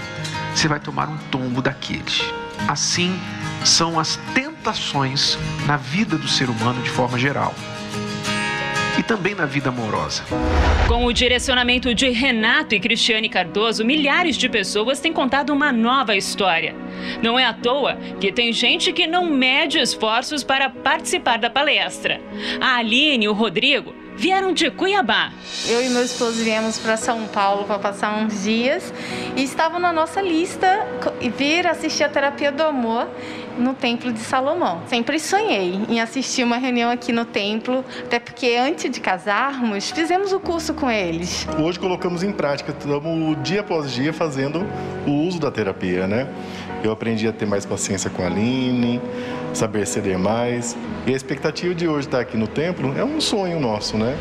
você 0.55 0.69
vai 0.69 0.79
tomar 0.79 1.09
um 1.09 1.17
tombo 1.31 1.61
daqueles. 1.61 2.23
Assim 2.69 3.19
são 3.65 3.99
as 3.99 4.17
tentações 4.33 5.39
na 5.67 5.77
vida 5.77 6.17
do 6.17 6.29
ser 6.29 6.49
humano 6.49 6.81
de 6.83 6.91
forma 6.91 7.19
geral. 7.19 7.55
E 8.99 9.03
também 9.03 9.33
na 9.33 9.47
vida 9.47 9.69
amorosa. 9.69 10.25
Com 10.89 11.05
o 11.05 11.13
direcionamento 11.13 11.95
de 11.95 12.11
Renato 12.11 12.75
e 12.75 12.81
Cristiane 12.81 13.29
Cardoso, 13.29 13.85
milhares 13.85 14.37
de 14.37 14.49
pessoas 14.49 14.99
têm 14.99 15.13
contado 15.13 15.51
uma 15.51 15.71
nova 15.71 16.17
história. 16.17 16.75
Não 17.23 17.39
é 17.39 17.47
à 17.47 17.53
toa 17.53 17.97
que 18.21 18.33
tem 18.33 18.53
gente 18.53 18.93
que 18.93 19.07
não 19.07 19.31
mede 19.31 19.79
esforços 19.79 20.43
para 20.43 20.69
participar 20.69 21.39
da 21.39 21.49
palestra. 21.49 22.21
A 22.61 22.79
Aline 22.79 23.27
e 23.27 23.29
o 23.29 23.33
Rodrigo 23.33 23.95
vieram 24.17 24.53
de 24.53 24.69
Cuiabá. 24.69 25.33
Eu 25.69 25.81
e 25.81 25.89
meu 25.91 26.03
esposo 26.03 26.43
viemos 26.43 26.77
para 26.77 26.97
São 26.97 27.29
Paulo 27.29 27.67
para 27.67 27.79
passar 27.79 28.19
uns 28.19 28.43
dias 28.43 28.93
e 29.37 29.45
estava 29.45 29.79
na 29.79 29.93
nossa 29.93 30.21
lista 30.21 30.85
vir 31.37 31.69
assistir 31.69 32.03
a 32.03 32.09
terapia 32.09 32.51
do 32.51 32.65
amor 32.65 33.07
no 33.59 33.75
Templo 33.75 34.13
de 34.13 34.21
Salomão. 34.21 34.83
Sempre 34.87 35.19
sonhei 35.19 35.81
em 35.89 36.01
assistir 36.01 36.45
uma 36.45 36.57
reunião 36.57 36.91
aqui 36.91 37.13
no 37.13 37.25
templo, 37.25 37.85
até 38.05 38.19
porque 38.19 38.57
antes 38.57 38.91
de 38.91 39.01
casarmos, 39.01 39.91
fizemos 39.91 40.33
o 40.33 40.41
curso 40.41 40.73
com 40.75 40.91
eles. 40.91 41.47
Hoje 41.59 41.79
colocamos 41.79 42.23
em 42.23 42.33
prática, 42.33 42.73
estamos 42.73 43.43
dia 43.43 43.61
após 43.61 43.93
dia 43.93 44.13
fazendo 44.13 44.65
o 45.07 45.11
uso 45.11 45.39
da 45.39 45.51
terapia, 45.51 46.07
né? 46.07 46.29
Eu 46.83 46.93
aprendi 46.93 47.27
a 47.27 47.33
ter 47.33 47.47
mais 47.47 47.67
paciência 47.67 48.09
com 48.09 48.23
a 48.23 48.27
Aline, 48.27 49.01
saber 49.53 49.87
ceder 49.87 50.19
mais. 50.19 50.77
E 51.07 51.13
a 51.13 51.17
expectativa 51.17 51.75
de 51.75 51.89
hoje 51.89 52.07
estar 52.07 52.21
aqui 52.21 52.37
no 52.37 52.47
templo 52.47 52.97
é 52.97 53.05
um 53.05 53.21
sonho 53.21 53.59
nosso, 53.59 53.97
né? 53.97 54.17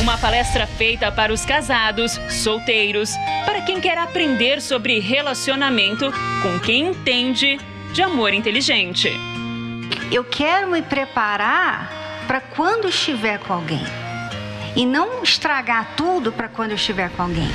Uma 0.00 0.16
palestra 0.16 0.66
feita 0.66 1.12
para 1.12 1.32
os 1.32 1.44
casados, 1.44 2.18
solteiros, 2.30 3.14
para 3.44 3.60
quem 3.60 3.80
quer 3.80 3.98
aprender 3.98 4.62
sobre 4.62 4.98
relacionamento 4.98 6.10
com 6.42 6.58
quem 6.60 6.88
entende 6.88 7.58
de 7.92 8.02
amor 8.02 8.32
inteligente. 8.32 9.10
Eu 10.12 10.24
quero 10.24 10.70
me 10.70 10.82
preparar 10.82 12.24
para 12.26 12.40
quando 12.40 12.88
estiver 12.88 13.38
com 13.40 13.52
alguém 13.52 13.84
e 14.76 14.86
não 14.86 15.22
estragar 15.22 15.94
tudo 15.96 16.30
para 16.30 16.48
quando 16.48 16.70
eu 16.70 16.76
estiver 16.76 17.10
com 17.10 17.22
alguém. 17.22 17.50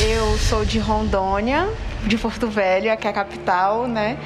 Eu 0.00 0.38
sou 0.38 0.64
de 0.64 0.78
Rondônia, 0.78 1.68
de 2.06 2.16
Porto 2.16 2.48
Velho, 2.48 2.96
que 2.96 3.06
é 3.06 3.10
a 3.10 3.12
capital, 3.12 3.86
né? 3.86 4.18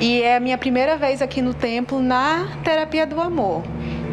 E 0.00 0.22
é 0.22 0.36
a 0.36 0.40
minha 0.40 0.58
primeira 0.58 0.96
vez 0.96 1.22
aqui 1.22 1.40
no 1.40 1.54
templo 1.54 2.00
na 2.00 2.48
terapia 2.64 3.06
do 3.06 3.20
amor. 3.20 3.62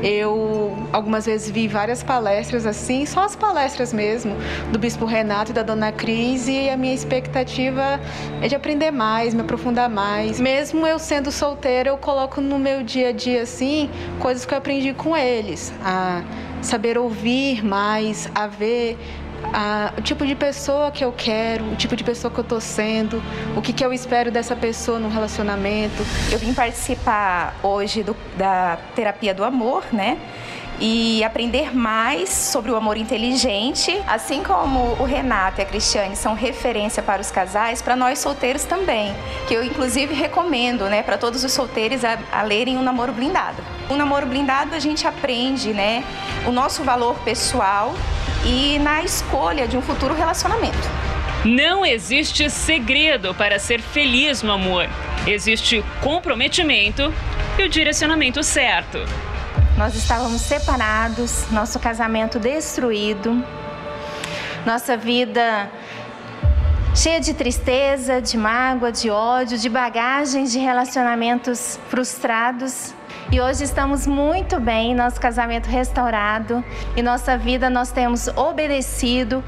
Eu 0.04 0.76
algumas 0.94 1.26
vezes 1.26 1.50
vi 1.50 1.68
várias 1.68 2.04
palestras 2.04 2.66
assim, 2.66 3.06
só 3.06 3.26
as 3.26 3.36
palestras 3.36 3.92
mesmo, 3.92 4.36
do 4.72 4.80
Bispo 4.80 5.06
Renato 5.06 5.52
e 5.52 5.54
da 5.54 5.64
Dona 5.64 5.92
Cris, 5.92 6.48
e 6.48 6.70
a 6.70 6.78
minha 6.78 6.94
expectativa 6.94 8.00
é 8.42 8.48
de 8.48 8.56
aprender 8.56 8.92
mais, 8.92 9.34
me 9.34 9.42
aprofundar 9.42 9.90
mais. 9.90 10.40
Mesmo 10.40 10.86
eu 10.86 11.00
sendo 11.00 11.32
solteira, 11.32 11.90
eu 11.90 11.98
coloco 11.98 12.42
no 12.42 12.60
meu 12.60 12.84
dia 12.84 13.10
a 13.10 13.12
dia 13.12 13.42
assim 13.42 13.90
coisas 14.20 14.46
que 14.46 14.54
eu 14.54 14.58
aprendi 14.58 14.94
com 14.94 15.16
eles, 15.16 15.74
a 15.84 16.24
saber 16.62 16.98
ouvir 16.98 17.64
mais, 17.64 18.30
a 18.34 18.48
ver 18.48 18.98
a, 19.54 19.94
o 19.98 20.02
tipo 20.02 20.26
de 20.26 20.36
pessoa 20.36 20.92
que 20.92 21.04
eu 21.04 21.12
quero, 21.12 21.66
o 21.66 21.76
tipo 21.76 21.96
de 21.96 22.04
pessoa 22.04 22.32
que 22.32 22.40
eu 22.40 22.44
estou 22.44 22.62
sendo, 22.62 23.22
o 23.56 23.62
que, 23.62 23.74
que 23.74 23.86
eu 23.86 23.94
espero 23.94 24.32
dessa 24.32 24.56
pessoa 24.56 25.00
no 25.00 25.10
relacionamento. 25.10 26.04
Eu 26.32 26.40
vim 26.40 26.54
participar 26.54 27.56
hoje 27.64 28.04
do, 28.04 28.16
da 28.38 28.78
terapia 28.96 29.34
do 29.34 29.44
amor, 29.44 29.84
né? 29.92 30.18
e 30.80 31.24
aprender 31.24 31.76
mais 31.76 32.30
sobre 32.30 32.72
o 32.72 32.76
amor 32.76 32.98
inteligente, 32.98 34.00
assim 34.08 34.44
como 34.44 34.96
o 35.00 35.04
Renato 35.06 35.60
e 35.60 35.64
a 35.64 35.66
Cristiane 35.66 36.16
são 36.16 36.34
referência 36.34 37.02
para 37.02 37.22
os 37.22 37.32
casais, 37.32 37.82
para 37.82 37.96
nós 37.96 38.20
solteiros 38.20 38.64
também, 38.64 39.16
que 39.48 39.54
eu 39.54 39.64
inclusive 39.64 40.14
recomendo, 40.14 40.86
né, 40.86 41.02
para 41.02 41.18
todos 41.18 41.44
os 41.44 41.52
solteiros 41.52 42.06
a, 42.06 42.20
a 42.32 42.44
lerem 42.44 42.78
o 42.78 42.82
Namoro 42.82 43.12
Blindado. 43.12 43.62
O 43.90 43.96
Namoro 43.96 44.28
Blindado 44.28 44.76
a 44.76 44.80
gente 44.80 45.08
aprende, 45.08 45.74
né, 45.74 46.04
o 46.46 46.52
nosso 46.52 46.84
valor 46.84 47.16
pessoal 47.20 47.96
e 48.46 48.80
na 48.80 49.04
escolha 49.04 49.68
de 49.68 49.78
um 49.78 49.82
futuro 49.82 50.14
relacionamento. 50.14 50.78
Não 51.46 51.86
existe 51.86 52.50
segredo 52.50 53.34
para 53.34 53.60
ser 53.60 53.82
feliz 53.82 54.42
no 54.42 54.52
amor. 54.52 54.88
Existe 55.26 55.84
comprometimento 56.02 57.14
e 57.58 57.64
o 57.64 57.70
direcionamento 57.70 58.44
certo. 58.44 59.00
Nós 59.78 59.96
estávamos 59.96 60.42
separados, 60.42 61.50
nosso 61.52 61.80
casamento 61.80 62.40
destruído, 62.40 63.44
nossa 64.66 64.98
vida 64.98 65.70
cheia 66.96 67.20
de 67.20 67.34
tristeza, 67.36 68.20
de 68.20 68.36
mágoa, 68.38 68.92
de 68.92 69.12
ódio, 69.12 69.56
de 69.58 69.70
bagagens 69.70 70.52
de 70.52 70.58
relacionamentos 70.58 71.80
frustrados. 71.90 72.94
E 73.30 73.42
hoje 73.42 73.66
estamos 73.66 74.08
muito 74.08 74.58
bem, 74.58 74.96
nosso 74.96 75.20
casamento 75.20 75.68
restaurado 75.68 76.64
e 76.96 77.02
nossa 77.02 77.38
vida 77.38 77.70
nós 77.70 77.92
temos 77.92 78.30
obedecido, 78.30 79.44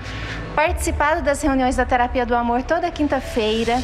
participado 0.53 1.21
das 1.21 1.41
reuniões 1.41 1.77
da 1.77 1.85
terapia 1.85 2.25
do 2.25 2.35
amor 2.35 2.61
toda 2.61 2.91
quinta-feira. 2.91 3.81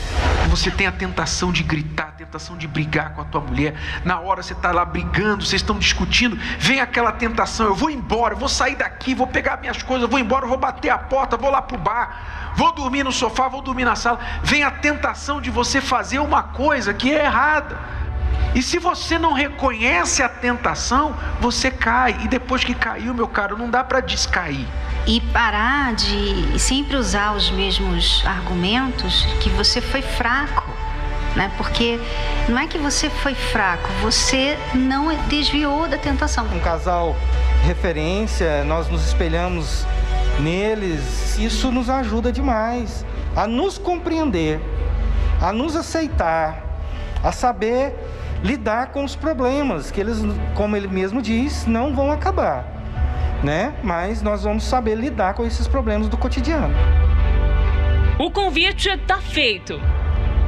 Você 0.50 0.70
tem 0.70 0.86
a 0.86 0.92
tentação 0.92 1.50
de 1.50 1.64
gritar, 1.64 2.10
a 2.10 2.12
tentação 2.12 2.58
de 2.58 2.68
brigar 2.68 3.14
com 3.14 3.22
a 3.22 3.24
tua 3.24 3.40
mulher. 3.40 3.74
Na 4.04 4.20
hora 4.20 4.44
você 4.44 4.52
está 4.52 4.74
lá 4.74 4.84
brigando, 4.84 5.46
vocês 5.46 5.62
estão 5.62 5.80
discutindo, 5.80 6.38
vem 6.60 6.82
aquela 6.82 7.14
tentação, 7.14 7.68
eu 7.68 7.76
vou 7.76 7.90
embora, 7.90 8.34
eu 8.34 8.38
vou 8.38 8.50
sair 8.50 8.76
daqui, 8.76 9.16
vou 9.16 9.28
pegar 9.28 9.62
minhas 9.62 9.82
coisas, 9.82 10.10
vou 10.10 10.20
embora, 10.20 10.46
vou 10.46 10.58
bater 10.58 10.90
a 10.90 10.98
porta, 10.98 11.38
vou 11.38 11.50
lá 11.50 11.62
pro 11.62 11.78
bar, 11.78 12.54
vou 12.58 12.74
dormir 12.74 13.04
no 13.04 13.14
sofá, 13.14 13.48
vou 13.48 13.62
dormir 13.62 13.86
na 13.86 13.96
sala. 13.96 14.20
Vem 14.44 14.62
a 14.62 14.72
tentação 14.72 15.40
de 15.40 15.50
você 15.50 15.80
fazer 15.80 16.20
uma 16.20 16.44
coisa 16.44 16.94
que 16.94 17.14
é 17.14 17.24
errada. 17.24 18.05
E 18.56 18.62
se 18.64 18.80
você 18.80 19.20
não 19.20 19.34
reconhece 19.34 20.24
a 20.24 20.30
tentação, 20.30 21.14
você 21.42 21.70
cai. 21.70 22.18
E 22.24 22.30
depois 22.30 22.64
que 22.64 22.74
caiu, 22.74 23.14
meu 23.14 23.28
caro, 23.28 23.58
não 23.58 23.70
dá 23.70 23.84
para 23.84 24.00
descair. 24.00 24.66
E 25.06 25.20
parar 25.20 25.94
de 25.94 26.58
sempre 26.58 26.96
usar 26.96 27.36
os 27.36 27.52
mesmos 27.52 28.24
argumentos 28.26 29.26
que 29.42 29.50
você 29.50 29.82
foi 29.82 30.02
fraco. 30.02 30.64
Né? 31.36 31.52
Porque 31.58 32.00
não 32.48 32.58
é 32.58 32.66
que 32.66 32.78
você 32.78 33.10
foi 33.10 33.36
fraco, 33.36 33.90
você 34.02 34.58
não 34.74 35.14
desviou 35.28 35.86
da 35.86 35.98
tentação. 35.98 36.46
Um 36.46 36.62
casal 36.62 37.14
referência, 37.66 38.64
nós 38.64 38.88
nos 38.88 39.06
espelhamos 39.06 39.86
neles, 40.40 41.38
isso 41.38 41.74
nos 41.74 41.90
ajuda 41.90 42.32
demais 42.32 43.06
a 43.36 43.46
nos 43.48 43.78
compreender, 43.78 44.62
a 45.42 45.52
nos 45.52 45.76
aceitar, 45.76 46.64
a 47.22 47.34
saber 47.34 47.94
lidar 48.44 48.88
com 48.88 49.04
os 49.04 49.16
problemas, 49.16 49.92
que 49.92 50.00
eles, 50.00 50.18
como 50.54 50.76
ele 50.76 50.88
mesmo 50.88 51.22
diz, 51.22 51.66
não 51.66 51.94
vão 51.94 52.12
acabar, 52.12 52.66
né? 53.44 53.74
Mas 53.84 54.22
nós 54.22 54.44
vamos 54.44 54.64
saber 54.64 54.96
lidar 54.96 55.34
com 55.34 55.46
esses 55.46 55.68
problemas 55.68 56.08
do 56.08 56.18
cotidiano. 56.18 56.74
O 58.18 58.32
convite 58.32 58.90
está 58.90 59.20
feito. 59.20 59.80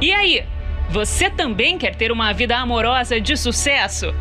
E 0.00 0.12
aí, 0.12 0.46
você 0.88 1.28
também 1.28 1.76
quer 1.76 1.94
ter 1.94 2.10
uma 2.10 2.32
vida 2.32 2.56
amorosa 2.56 3.20
de 3.20 3.36
sucesso? 3.36 4.14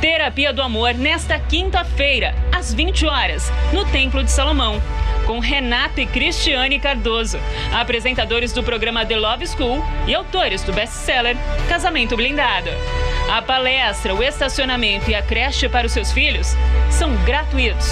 Terapia 0.00 0.52
do 0.52 0.62
Amor 0.62 0.94
nesta 0.94 1.40
quinta-feira, 1.40 2.34
às 2.56 2.72
20 2.72 3.06
horas, 3.06 3.50
no 3.72 3.84
Templo 3.86 4.22
de 4.22 4.30
Salomão 4.30 4.80
com 5.28 5.40
Renato 5.40 6.00
e 6.00 6.06
Cristiane 6.06 6.80
Cardoso, 6.80 7.38
apresentadores 7.70 8.50
do 8.50 8.62
programa 8.62 9.04
The 9.04 9.16
Love 9.16 9.46
School 9.46 9.84
e 10.06 10.14
autores 10.14 10.62
do 10.62 10.72
best-seller 10.72 11.36
Casamento 11.68 12.16
Blindado. 12.16 12.70
A 13.30 13.42
palestra, 13.42 14.14
o 14.14 14.22
estacionamento 14.22 15.10
e 15.10 15.14
a 15.14 15.20
creche 15.20 15.68
para 15.68 15.86
os 15.86 15.92
seus 15.92 16.10
filhos 16.12 16.56
são 16.90 17.14
gratuitos. 17.26 17.88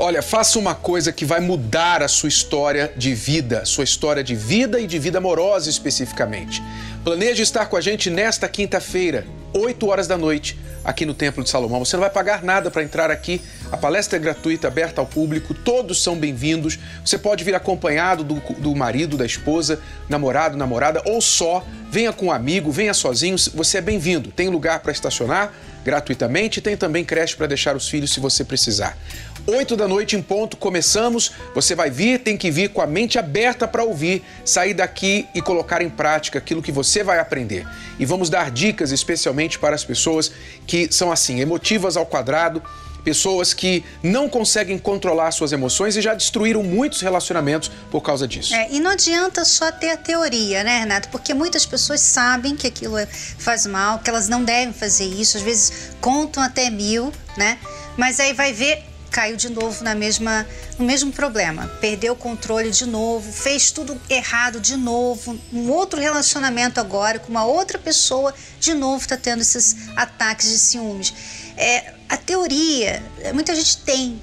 Olha, 0.00 0.22
faça 0.22 0.58
uma 0.58 0.74
coisa 0.74 1.12
que 1.12 1.24
vai 1.24 1.38
mudar 1.38 2.02
a 2.02 2.08
sua 2.08 2.28
história 2.28 2.92
de 2.96 3.14
vida, 3.14 3.64
sua 3.64 3.84
história 3.84 4.24
de 4.24 4.34
vida 4.34 4.80
e 4.80 4.86
de 4.86 4.98
vida 4.98 5.18
amorosa 5.18 5.70
especificamente. 5.70 6.60
Planeje 7.04 7.42
estar 7.42 7.66
com 7.66 7.76
a 7.76 7.80
gente 7.80 8.10
nesta 8.10 8.48
quinta-feira, 8.48 9.24
8 9.52 9.86
horas 9.88 10.06
da 10.06 10.16
noite, 10.16 10.58
aqui 10.84 11.04
no 11.04 11.14
Templo 11.14 11.42
de 11.42 11.50
Salomão. 11.50 11.84
Você 11.84 11.96
não 11.96 12.02
vai 12.02 12.10
pagar 12.10 12.42
nada 12.42 12.70
para 12.70 12.82
entrar 12.82 13.10
aqui. 13.10 13.40
A 13.72 13.76
palestra 13.76 14.16
é 14.16 14.20
gratuita, 14.20 14.68
aberta 14.68 15.00
ao 15.00 15.06
público, 15.06 15.52
todos 15.52 16.02
são 16.02 16.16
bem-vindos. 16.16 16.78
Você 17.04 17.18
pode 17.18 17.42
vir 17.42 17.54
acompanhado 17.54 18.22
do, 18.22 18.34
do 18.58 18.74
marido, 18.74 19.16
da 19.16 19.26
esposa, 19.26 19.80
namorado, 20.08 20.56
namorada 20.56 21.02
ou 21.04 21.20
só. 21.20 21.64
Venha 21.90 22.12
com 22.12 22.26
um 22.26 22.32
amigo, 22.32 22.70
venha 22.70 22.94
sozinho, 22.94 23.36
você 23.54 23.78
é 23.78 23.80
bem-vindo. 23.80 24.30
Tem 24.30 24.48
lugar 24.48 24.80
para 24.80 24.92
estacionar 24.92 25.52
gratuitamente 25.86 26.60
tem 26.60 26.76
também 26.76 27.04
creche 27.04 27.36
para 27.36 27.46
deixar 27.46 27.76
os 27.76 27.88
filhos 27.88 28.12
se 28.12 28.18
você 28.18 28.42
precisar. 28.42 28.98
8 29.46 29.76
da 29.76 29.86
noite 29.86 30.16
em 30.16 30.20
ponto, 30.20 30.56
começamos. 30.56 31.30
Você 31.54 31.76
vai 31.76 31.88
vir, 31.90 32.18
tem 32.18 32.36
que 32.36 32.50
vir 32.50 32.70
com 32.70 32.82
a 32.82 32.86
mente 32.88 33.20
aberta 33.20 33.68
para 33.68 33.84
ouvir, 33.84 34.24
sair 34.44 34.74
daqui 34.74 35.28
e 35.32 35.40
colocar 35.40 35.80
em 35.80 35.88
prática 35.88 36.40
aquilo 36.40 36.60
que 36.60 36.72
você 36.72 37.04
vai 37.04 37.20
aprender. 37.20 37.64
E 38.00 38.04
vamos 38.04 38.28
dar 38.28 38.50
dicas 38.50 38.90
especialmente 38.90 39.60
para 39.60 39.76
as 39.76 39.84
pessoas 39.84 40.32
que 40.66 40.92
são 40.92 41.12
assim, 41.12 41.38
emotivas 41.38 41.96
ao 41.96 42.04
quadrado, 42.04 42.60
pessoas 43.06 43.54
que 43.54 43.84
não 44.02 44.28
conseguem 44.28 44.76
controlar 44.76 45.30
suas 45.30 45.52
emoções 45.52 45.96
e 45.96 46.02
já 46.02 46.12
destruíram 46.12 46.64
muitos 46.64 47.00
relacionamentos 47.00 47.70
por 47.88 48.00
causa 48.00 48.26
disso. 48.26 48.52
É, 48.52 48.68
e 48.72 48.80
não 48.80 48.90
adianta 48.90 49.44
só 49.44 49.70
ter 49.70 49.90
a 49.90 49.96
teoria, 49.96 50.64
né, 50.64 50.80
Renato? 50.80 51.08
Porque 51.10 51.32
muitas 51.32 51.64
pessoas 51.64 52.00
sabem 52.00 52.56
que 52.56 52.66
aquilo 52.66 52.96
faz 53.38 53.64
mal, 53.64 54.00
que 54.00 54.10
elas 54.10 54.28
não 54.28 54.42
devem 54.42 54.74
fazer 54.74 55.04
isso, 55.04 55.36
às 55.36 55.44
vezes 55.44 55.92
contam 56.00 56.42
até 56.42 56.68
mil, 56.68 57.12
né? 57.36 57.60
Mas 57.96 58.18
aí 58.18 58.32
vai 58.32 58.52
ver, 58.52 58.82
caiu 59.08 59.36
de 59.36 59.50
novo 59.50 59.84
na 59.84 59.94
mesma, 59.94 60.44
no 60.76 60.84
mesmo 60.84 61.12
problema. 61.12 61.68
Perdeu 61.80 62.14
o 62.14 62.16
controle 62.16 62.72
de 62.72 62.86
novo, 62.86 63.32
fez 63.32 63.70
tudo 63.70 63.96
errado 64.10 64.58
de 64.58 64.76
novo, 64.76 65.38
um 65.52 65.70
outro 65.70 66.00
relacionamento 66.00 66.80
agora 66.80 67.20
com 67.20 67.30
uma 67.30 67.44
outra 67.44 67.78
pessoa, 67.78 68.34
de 68.58 68.74
novo 68.74 69.02
está 69.02 69.16
tendo 69.16 69.42
esses 69.42 69.76
ataques 69.94 70.50
de 70.50 70.58
ciúmes. 70.58 71.14
É, 71.56 71.92
a 72.08 72.16
teoria, 72.16 73.02
muita 73.32 73.54
gente 73.54 73.78
tem, 73.78 74.20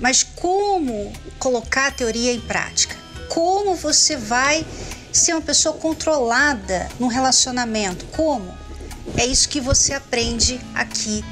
mas 0.00 0.22
como 0.22 1.12
colocar 1.38 1.88
a 1.88 1.90
teoria 1.90 2.32
em 2.32 2.40
prática? 2.40 2.96
Como 3.28 3.74
você 3.74 4.16
vai 4.16 4.66
ser 5.12 5.32
uma 5.32 5.42
pessoa 5.42 5.76
controlada 5.76 6.88
num 6.98 7.06
relacionamento? 7.06 8.04
Como? 8.06 8.52
É 9.16 9.24
isso 9.24 9.48
que 9.48 9.60
você 9.60 9.92
aprende 9.92 10.60
aqui 10.74 11.24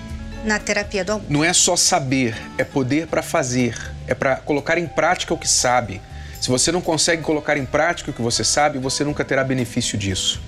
na 0.45 0.59
terapia 0.59 1.05
do 1.05 1.13
amor. 1.13 1.27
Não 1.29 1.45
é 1.45 1.53
só 1.53 1.77
saber, 1.77 2.37
é 2.59 2.65
poder 2.65 3.07
para 3.07 3.23
fazer, 3.23 3.77
é 4.07 4.15
para 4.15 4.37
colocar 4.37 4.79
em 4.79 4.87
prática 4.87 5.35
o 5.35 5.39
que 5.39 5.49
sabe. 5.49 6.01
Se 6.41 6.49
você 6.49 6.73
não 6.73 6.81
consegue 6.81 7.23
colocar 7.23 7.57
em 7.57 7.65
prática 7.65 8.11
o 8.11 8.15
que 8.15 8.23
você 8.23 8.43
sabe, 8.43 8.79
você 8.79 9.05
nunca 9.05 9.25
terá 9.25 9.45
benefício 9.45 9.97
disso. 9.97 10.41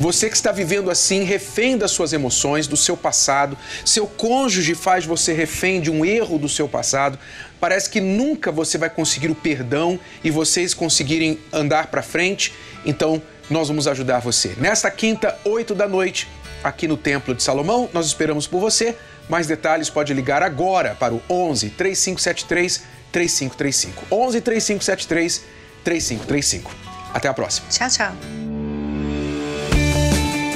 Você 0.00 0.28
que 0.28 0.36
está 0.36 0.52
vivendo 0.52 0.90
assim, 0.90 1.24
refém 1.24 1.76
das 1.76 1.90
suas 1.90 2.12
emoções, 2.12 2.66
do 2.66 2.76
seu 2.76 2.96
passado, 2.96 3.58
seu 3.84 4.06
cônjuge 4.06 4.74
faz 4.74 5.04
você 5.04 5.32
refém 5.32 5.80
de 5.80 5.90
um 5.90 6.04
erro 6.04 6.38
do 6.38 6.48
seu 6.48 6.68
passado, 6.68 7.18
parece 7.60 7.90
que 7.90 8.00
nunca 8.00 8.52
você 8.52 8.78
vai 8.78 8.88
conseguir 8.88 9.28
o 9.28 9.34
perdão 9.34 9.98
e 10.22 10.30
vocês 10.30 10.72
conseguirem 10.72 11.38
andar 11.52 11.88
para 11.88 12.02
frente, 12.02 12.54
então 12.84 13.20
nós 13.50 13.68
vamos 13.68 13.88
ajudar 13.88 14.20
você. 14.20 14.54
Nesta 14.58 14.90
quinta, 14.90 15.36
8 15.44 15.74
da 15.74 15.88
noite, 15.88 16.28
aqui 16.62 16.86
no 16.86 16.96
Templo 16.96 17.34
de 17.34 17.42
Salomão, 17.42 17.88
nós 17.92 18.06
esperamos 18.06 18.46
por 18.46 18.60
você. 18.60 18.96
Mais 19.28 19.46
detalhes 19.46 19.90
pode 19.90 20.14
ligar 20.14 20.42
agora 20.42 20.94
para 20.94 21.12
o 21.12 21.22
11 21.28 21.70
3573 21.70 22.82
3535. 23.12 24.04
11 24.10 24.40
3573 24.40 25.44
3535. 25.84 26.70
Até 27.12 27.28
a 27.28 27.34
próxima. 27.34 27.68
Tchau, 27.68 27.88
tchau. 27.88 28.47